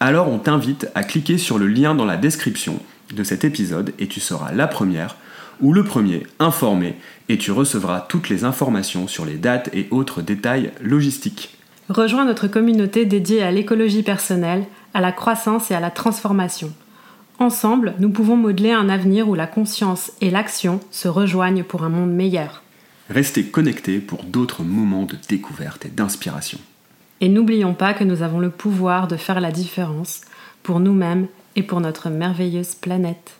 alors 0.00 0.28
on 0.28 0.38
t'invite 0.38 0.88
à 0.94 1.04
cliquer 1.04 1.38
sur 1.38 1.58
le 1.58 1.66
lien 1.66 1.94
dans 1.94 2.04
la 2.04 2.16
description 2.16 2.80
de 3.14 3.22
cet 3.22 3.44
épisode 3.44 3.92
et 3.98 4.08
tu 4.08 4.20
seras 4.20 4.52
la 4.52 4.66
première 4.66 5.16
ou 5.60 5.72
le 5.72 5.84
premier 5.84 6.26
informé 6.38 6.96
et 7.28 7.38
tu 7.38 7.50
recevras 7.50 8.00
toutes 8.00 8.28
les 8.28 8.44
informations 8.44 9.08
sur 9.08 9.24
les 9.24 9.36
dates 9.36 9.70
et 9.72 9.88
autres 9.90 10.22
détails 10.22 10.70
logistiques. 10.82 11.56
Rejoins 11.88 12.24
notre 12.24 12.48
communauté 12.48 13.04
dédiée 13.06 13.42
à 13.42 13.50
l'écologie 13.50 14.02
personnelle, 14.02 14.64
à 14.92 15.00
la 15.00 15.12
croissance 15.12 15.70
et 15.70 15.74
à 15.74 15.80
la 15.80 15.90
transformation. 15.90 16.72
Ensemble, 17.38 17.94
nous 17.98 18.10
pouvons 18.10 18.36
modeler 18.36 18.72
un 18.72 18.88
avenir 18.88 19.28
où 19.28 19.34
la 19.34 19.46
conscience 19.46 20.10
et 20.20 20.30
l'action 20.30 20.80
se 20.90 21.06
rejoignent 21.06 21.62
pour 21.62 21.84
un 21.84 21.90
monde 21.90 22.12
meilleur. 22.12 22.62
Restez 23.08 23.44
connectés 23.44 24.00
pour 24.00 24.24
d'autres 24.24 24.62
moments 24.62 25.04
de 25.04 25.16
découverte 25.28 25.86
et 25.86 25.90
d'inspiration. 25.90 26.58
Et 27.20 27.28
n'oublions 27.28 27.74
pas 27.74 27.94
que 27.94 28.04
nous 28.04 28.22
avons 28.22 28.40
le 28.40 28.50
pouvoir 28.50 29.08
de 29.08 29.16
faire 29.16 29.40
la 29.40 29.52
différence 29.52 30.22
pour 30.62 30.80
nous-mêmes 30.80 31.28
et 31.54 31.62
pour 31.62 31.80
notre 31.80 32.10
merveilleuse 32.10 32.74
planète. 32.74 33.36